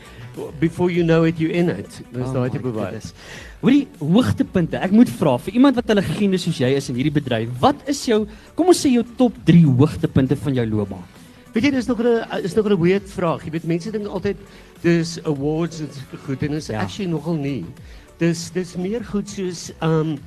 before 0.59 0.89
you 0.91 1.03
know 1.03 1.23
it 1.25 1.39
you 1.39 1.49
in 1.51 1.69
it. 1.69 1.89
Dis 2.13 2.27
Oh 2.29 2.33
daai 2.33 2.49
tipe 2.49 2.71
baie. 2.71 2.85
goodness. 2.91 3.13
Hoorie, 3.61 3.87
hoogtepunte. 3.99 4.77
Ek 4.79 4.91
moet 4.91 5.09
vra 5.09 5.37
vir 5.37 5.53
iemand 5.53 5.75
wat 5.75 5.89
'n 5.89 5.95
legende 5.97 6.37
soos 6.37 6.57
jy 6.57 6.75
is 6.75 6.89
in 6.89 6.95
hierdie 6.95 7.11
bedryf, 7.11 7.49
wat 7.59 7.75
is 7.87 8.05
jou 8.05 8.27
kom 8.55 8.67
ons 8.67 8.79
sê 8.85 8.89
jou 8.93 9.03
top 9.17 9.33
3 9.45 9.65
hoogtepunte 9.65 10.35
van 10.37 10.53
jou 10.53 10.65
loopbaan? 10.65 11.03
Weet 11.53 11.63
jy 11.63 11.71
dis 11.71 11.87
nog 11.87 11.99
'n 11.99 12.43
is 12.43 12.53
nog 12.55 12.65
'n 12.69 12.79
weird 12.79 13.09
vraag. 13.09 13.43
Jy 13.43 13.51
weet 13.51 13.63
mense 13.65 13.91
dink 13.91 14.07
altyd 14.07 14.37
dis 14.83 15.19
awards 15.25 15.79
en 15.81 15.89
goed 16.25 16.43
en 16.43 16.53
is 16.53 16.67
Ja. 16.67 16.75
ja. 16.75 16.81
actually 16.83 17.09
nogal 17.11 17.33
nie. 17.35 17.65
Dis 18.19 18.51
dis 18.51 18.75
meer 18.77 19.03
goed 19.03 19.27
soos 19.29 19.71
um 19.81 20.17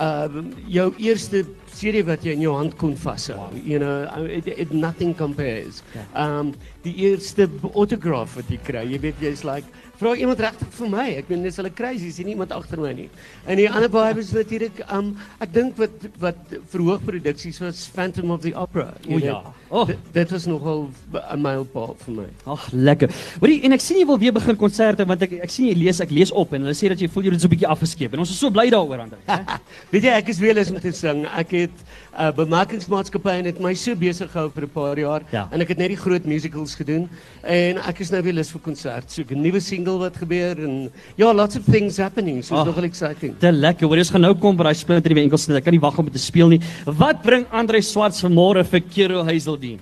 uh 0.00 0.42
jou 0.68 0.88
eerste 0.98 1.44
serie 1.72 2.04
wat 2.04 2.24
jy 2.24 2.36
in 2.36 2.44
jou 2.44 2.54
hand 2.56 2.76
kon 2.80 2.94
vashou. 2.96 3.36
Wow. 3.36 3.60
You 3.64 3.78
know, 3.78 4.24
it, 4.24 4.46
it 4.46 4.72
nothing 4.72 5.14
compares. 5.16 5.82
Ja. 5.96 6.06
Um 6.38 6.54
die 6.86 6.94
eerste 7.08 7.48
autograph 7.74 8.36
wat 8.36 8.50
jy 8.50 8.60
kry. 8.64 8.86
Jy 8.88 9.00
weet 9.08 9.20
jy's 9.22 9.44
like 9.44 9.68
vra 10.02 10.14
iemand 10.18 10.40
regtig 10.42 10.68
vir 10.78 10.88
my. 10.92 11.06
Ek 11.22 11.28
meen 11.30 11.42
dis 11.46 11.56
hulle 11.60 11.70
crazy, 11.70 12.10
sien 12.10 12.26
niemand 12.26 12.52
agter 12.54 12.80
my 12.82 12.92
nie. 12.96 13.08
En 13.46 13.56
die 13.60 13.68
ander 13.70 13.88
baie 13.92 14.16
is 14.18 14.32
natuurlik 14.34 14.82
um 14.92 15.12
ek 15.40 15.52
dink 15.54 15.76
wat 15.78 16.06
wat 16.22 16.36
verhoogproduksies 16.72 17.60
was 17.62 17.86
Phantom 17.94 18.30
of 18.34 18.40
the 18.42 18.54
Opera. 18.58 18.92
O 19.08 19.18
ja. 19.18 19.42
Oh. 19.72 19.86
Dit- 19.88 19.98
Dit 20.12 20.30
was 20.30 20.46
nogal 20.46 20.90
'n 21.32 21.40
mylpaal 21.40 21.96
vir 22.04 22.14
my. 22.14 22.26
Ag, 22.46 22.68
lekker. 22.72 23.08
Hoorie, 23.40 23.62
en 23.64 23.72
ek 23.72 23.80
sien 23.80 23.98
jy 23.98 24.06
wil 24.06 24.18
weer 24.18 24.32
begin 24.32 24.56
konserte 24.56 25.06
want 25.06 25.22
ek 25.22 25.32
ek 25.42 25.50
sien 25.50 25.66
jy 25.68 25.74
lees, 25.74 26.00
ek 26.00 26.10
lees 26.10 26.30
op 26.32 26.52
en 26.52 26.60
hulle 26.62 26.74
sê 26.74 26.88
dat 26.88 26.98
jy 27.00 27.08
voel 27.08 27.22
jy 27.24 27.30
het 27.32 27.40
so 27.40 27.46
'n 27.48 27.50
bietjie 27.50 27.68
afgeskeep 27.68 28.12
en 28.12 28.18
ons 28.18 28.30
is 28.30 28.38
so 28.38 28.50
bly 28.50 28.68
daaroor 28.70 29.00
Andre. 29.00 29.18
hè? 29.26 29.38
Weet 29.92 30.02
jy, 30.02 30.10
ek 30.10 30.28
is 30.28 30.38
weer 30.38 30.54
lus 30.54 30.70
om 30.70 30.80
te 30.80 30.92
sing. 30.92 31.24
Ek 31.26 31.50
het 31.50 31.70
'n 32.18 32.20
uh, 32.20 32.30
bemarkingsmaatskappy 32.32 33.30
en 33.38 33.44
het 33.46 33.60
my 33.60 33.74
so 33.74 33.94
besig 33.96 34.30
gehou 34.30 34.50
vir 34.52 34.64
'n 34.64 34.68
paar 34.68 34.98
jaar 34.98 35.22
Ja. 35.32 35.48
en 35.50 35.60
ek 35.60 35.68
het 35.68 35.78
net 35.78 35.88
die 35.88 35.96
groot 35.96 36.24
musicals 36.24 36.74
gedoen 36.74 37.08
en 37.42 37.78
ek 37.78 38.00
is 38.00 38.10
nou 38.10 38.22
weer 38.22 38.34
lus 38.34 38.50
vir 38.50 38.60
konsert. 38.60 39.10
So 39.10 39.22
'n 39.22 39.40
nuwe 39.42 39.60
single 39.60 39.91
wat 40.00 40.16
gebeur 40.16 40.58
en 40.64 40.76
ja, 41.16 41.32
lots 41.32 41.56
of 41.56 41.64
things 41.64 41.96
happening. 42.00 42.42
So 42.42 42.56
it's 42.56 42.66
nogal 42.66 42.84
exciting. 42.84 43.34
Te 43.40 43.52
lekker. 43.52 43.86
Hoor, 43.86 44.00
ons 44.02 44.12
gaan 44.14 44.24
nou 44.24 44.34
kom 44.38 44.56
by 44.56 44.70
daai 44.70 44.78
splinter 44.78 45.12
nuwe 45.12 45.24
enkelsnit. 45.26 45.58
Ek 45.60 45.66
kan 45.68 45.76
nie 45.76 45.82
wag 45.82 45.98
om 45.98 46.08
dit 46.08 46.16
te 46.16 46.22
speel 46.22 46.54
nie. 46.54 46.60
Wat 46.86 47.22
bring 47.24 47.46
Andre 47.50 47.82
Swarts 47.82 48.22
vanmôre 48.24 48.64
vir 48.68 48.84
Kero 48.88 49.24
Hazeldien? 49.26 49.80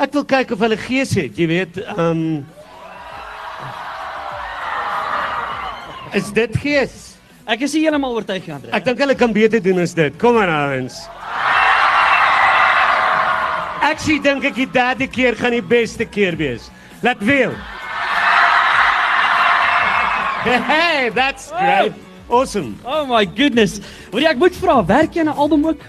Ek 0.00 0.12
wil 0.16 0.24
kyk 0.24 0.54
of 0.56 0.62
hulle 0.64 0.78
gees 0.80 1.14
het, 1.18 1.38
jy 1.38 1.48
weet. 1.50 1.80
Um 1.96 2.42
Is 6.12 6.28
dit 6.36 6.56
gees? 6.60 6.96
Ek 7.48 7.62
is 7.64 7.72
nie 7.74 7.86
heeltemal 7.86 8.12
oortuig, 8.14 8.44
Andre. 8.52 8.70
Ek 8.76 8.84
dink 8.84 9.00
hulle 9.00 9.14
kan 9.18 9.32
beter 9.32 9.62
doen 9.64 9.80
as 9.82 9.94
dit. 9.96 10.14
Kom 10.20 10.36
aan 10.38 10.52
ouens. 10.52 10.98
Ek 13.82 13.98
sê 14.00 14.18
dink 14.22 14.44
ek 14.46 14.54
die 14.60 14.68
derde 14.70 15.08
keer 15.10 15.34
gaan 15.36 15.56
die 15.56 15.64
beste 15.64 16.06
keer 16.06 16.36
wees. 16.38 16.68
Laat 17.02 17.20
weer. 17.26 17.56
Hey, 20.44 21.10
that's 21.14 21.50
great. 21.50 21.92
Awesome. 22.28 22.78
Oh 22.84 23.06
my 23.06 23.24
goodness. 23.24 23.78
Hoorie, 24.10 24.26
ek 24.26 24.38
moet 24.40 24.56
vra, 24.56 24.80
werk 24.86 25.14
jy 25.14 25.20
aan 25.22 25.30
'n 25.30 25.38
album 25.38 25.66
ook? 25.70 25.80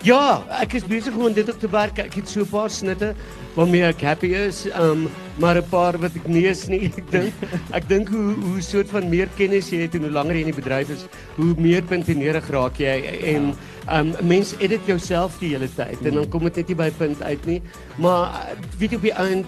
Ja, 0.00 0.40
ek 0.56 0.78
is 0.78 0.84
besig 0.88 1.12
om 1.12 1.34
dit 1.36 1.48
op 1.52 1.58
te 1.60 1.68
werk. 1.68 1.98
Ek 2.00 2.14
het 2.16 2.28
so 2.28 2.40
'n 2.40 2.48
paar 2.48 2.70
snitte 2.70 3.14
waarmee 3.54 3.84
ek 3.84 4.00
happy 4.00 4.32
is, 4.32 4.64
um, 4.72 5.10
maar 5.36 5.56
'n 5.56 5.68
paar 5.68 5.98
wat 5.98 6.16
ek 6.16 6.26
nie 6.26 6.46
is 6.46 6.68
nie. 6.68 6.88
Ek 6.96 7.10
dink 7.10 7.34
ek 7.72 7.88
dink 7.88 8.08
hoe 8.08 8.32
hoe 8.32 8.62
soort 8.62 8.88
van 8.88 9.10
meer 9.10 9.28
kennis 9.36 9.68
jy 9.68 9.82
het 9.82 9.94
en 9.94 10.02
hoe 10.02 10.10
langer 10.10 10.34
jy 10.34 10.40
in 10.40 10.52
die 10.52 10.62
bedryf 10.62 10.88
is, 10.88 11.04
hoe 11.36 11.54
meer 11.58 11.82
puntenerig 11.82 12.48
raak 12.48 12.78
jy 12.78 12.96
en 13.34 13.54
um 13.92 14.14
mens 14.22 14.54
edit 14.58 14.80
jouself 14.86 15.38
die 15.38 15.52
hele 15.52 15.68
tyd 15.68 16.00
en 16.06 16.14
dan 16.14 16.28
kom 16.28 16.44
dit 16.44 16.56
net 16.56 16.68
nie 16.68 16.76
by 16.76 16.90
punt 16.90 17.22
uit 17.22 17.46
nie. 17.46 17.62
Maar 17.98 18.56
weet 18.78 18.90
jy 18.90 18.96
op 18.96 19.02
die 19.02 19.12
eind 19.12 19.46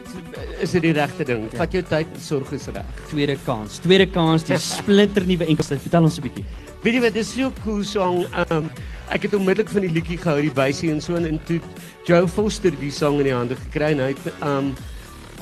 is 0.61 0.71
dit 0.73 0.83
die 0.83 0.93
regte 0.93 1.25
ding. 1.25 1.49
Vat 1.57 1.73
jou 1.73 1.83
tyd, 1.83 2.07
sorg 2.21 2.53
is 2.53 2.67
reg. 2.67 2.85
Tweede 3.09 3.38
kans. 3.47 3.79
Tweede 3.81 4.07
kans, 4.07 4.45
die 4.45 4.59
splinternuwe 4.77 5.47
enkelstuk. 5.47 5.81
Vertel 5.81 6.03
ons 6.03 6.19
'n 6.19 6.29
bietjie. 6.29 6.45
Weet 6.83 6.97
jy 6.97 7.01
wat, 7.05 7.14
dis 7.14 7.29
so 7.31 7.53
cool 7.62 7.85
song. 7.87 8.25
Um 8.51 8.66
ek 9.12 9.29
het 9.29 9.35
onmiddellik 9.37 9.68
van 9.71 9.85
die 9.85 9.90
liedjie 9.92 10.16
gehou, 10.18 10.40
die 10.42 10.55
basie 10.57 10.88
en 10.90 10.99
so 11.05 11.14
en 11.14 11.37
toe 11.47 11.61
Joe 12.09 12.25
Foster 12.27 12.75
die 12.81 12.90
song 12.90 13.21
in 13.21 13.29
die 13.29 13.35
hande 13.37 13.59
gekry 13.68 13.92
en 13.92 14.01
hy 14.03 14.09
het 14.16 14.40
um 14.42 14.73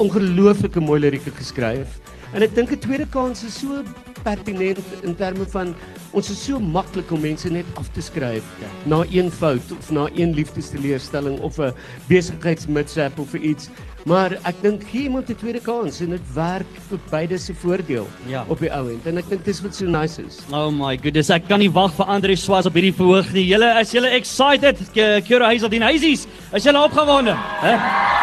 ongelooflike 0.02 0.82
mooi 0.84 0.98
lirieke 1.00 1.32
geskryf. 1.38 1.96
En 2.36 2.44
ek 2.44 2.52
dink 2.54 2.72
'n 2.76 2.82
tweede 2.84 3.06
kans 3.08 3.44
is 3.44 3.56
so 3.56 3.80
pertinent 4.22 4.78
in 5.02 5.14
terme 5.16 5.44
van 5.52 5.74
ons 6.12 6.30
is 6.30 6.44
so 6.44 6.58
maklik 6.60 7.10
om 7.12 7.20
mense 7.20 7.48
net 7.50 7.64
af 7.74 7.88
te 7.94 8.00
skryf 8.02 8.42
na 8.84 9.04
een 9.10 9.30
fout 9.30 9.72
of 9.78 9.90
na 9.90 10.08
een 10.14 10.34
liefdesteleurstelling 10.34 11.40
of 11.40 11.58
'n 11.58 11.72
besigheidsmitsap 12.08 13.18
of 13.18 13.34
iets. 13.34 13.68
Maar 14.08 14.32
ek 14.48 14.62
dink 14.62 14.82
gee 14.90 15.02
iemand 15.02 15.28
'n 15.28 15.34
tweede 15.36 15.60
kans 15.60 16.00
en 16.00 16.10
dit 16.10 16.20
werk 16.34 16.66
tot 16.88 17.00
beide 17.10 17.38
se 17.38 17.54
voordeel 17.54 18.06
Ja. 18.26 18.44
op 18.48 18.58
die 18.58 18.70
ou 18.72 18.90
end. 18.90 19.06
En 19.06 19.16
ek 19.18 19.28
dink 19.28 19.44
dis 19.44 19.60
wat 19.62 19.74
so 19.74 19.84
nice 19.86 20.22
is. 20.22 20.38
Oh 20.52 20.70
my 20.72 20.96
goodness, 20.96 21.30
ek 21.30 21.48
kan 21.48 21.58
nie 21.58 21.70
wag 21.70 21.92
vir 21.94 22.06
Andre 22.06 22.36
Swarts 22.36 22.66
op 22.66 22.74
hierdie 22.74 22.94
verhoog 22.94 23.32
nie. 23.32 23.46
Julle 23.46 23.80
is 23.80 23.90
julle 23.92 24.08
excited? 24.08 24.78
K- 24.94 25.20
Kuro 25.26 25.44
Hazeldine 25.44 25.84
Hazies, 25.84 26.26
is 26.54 26.64
julle 26.64 26.82
opgewonde? 26.84 27.34
Hè? 27.36 27.76
Te 27.76 28.19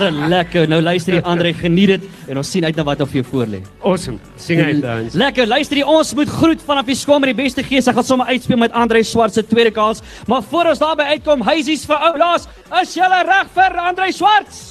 lekker. 0.00 0.68
Nou 0.68 0.80
luister 0.82 1.14
jy 1.14 1.22
Andre, 1.24 1.54
geniet 1.54 1.94
dit 1.94 2.30
en 2.30 2.40
ons 2.40 2.50
sien 2.50 2.64
uit 2.64 2.76
na 2.76 2.84
wat 2.86 3.00
op 3.04 3.12
jou 3.14 3.24
voorlê. 3.30 3.62
Awesome. 3.82 4.18
Sing 4.40 4.60
uit 4.60 4.82
dan. 4.82 5.08
Lekker, 5.12 5.46
luister 5.46 5.80
jy, 5.80 5.86
ons 5.88 6.14
moet 6.14 6.28
groet 6.28 6.62
vanaf 6.66 6.86
die 6.86 6.98
skool 6.98 7.20
met 7.22 7.34
die 7.34 7.40
beste 7.44 7.64
gees. 7.66 7.88
Ek 7.90 7.98
gaan 7.98 8.08
sommer 8.08 8.30
uitspeel 8.32 8.60
met 8.60 8.72
Andre 8.72 9.02
Swart 9.04 9.34
se 9.34 9.44
tweede 9.46 9.70
kans. 9.74 10.02
Maar 10.30 10.42
voor 10.50 10.72
ons 10.74 10.82
daarby 10.82 11.08
uitkom, 11.16 11.44
Hazies 11.46 11.86
vir 11.88 12.08
oulaas, 12.10 12.48
is 12.82 12.94
julle 12.96 13.24
reg 13.28 13.50
vir 13.54 13.78
Andre 13.88 14.12
Swarts? 14.12 14.62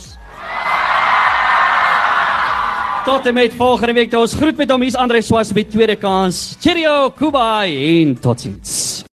Tot 3.03 3.25
en 3.27 3.33
met 3.35 3.53
volgende 3.59 3.93
week, 3.93 4.13
ons 4.15 4.33
groet 4.39 4.57
met 4.57 4.71
hom. 4.71 4.81
Hier's 4.85 4.95
Andre 4.95 5.21
Swarts 5.21 5.51
met 5.53 5.71
tweede 5.71 5.97
kans. 5.99 6.55
Cheerio, 6.63 7.09
Kubai 7.11 7.67
en 7.99 8.15
totsiens. 8.23 8.92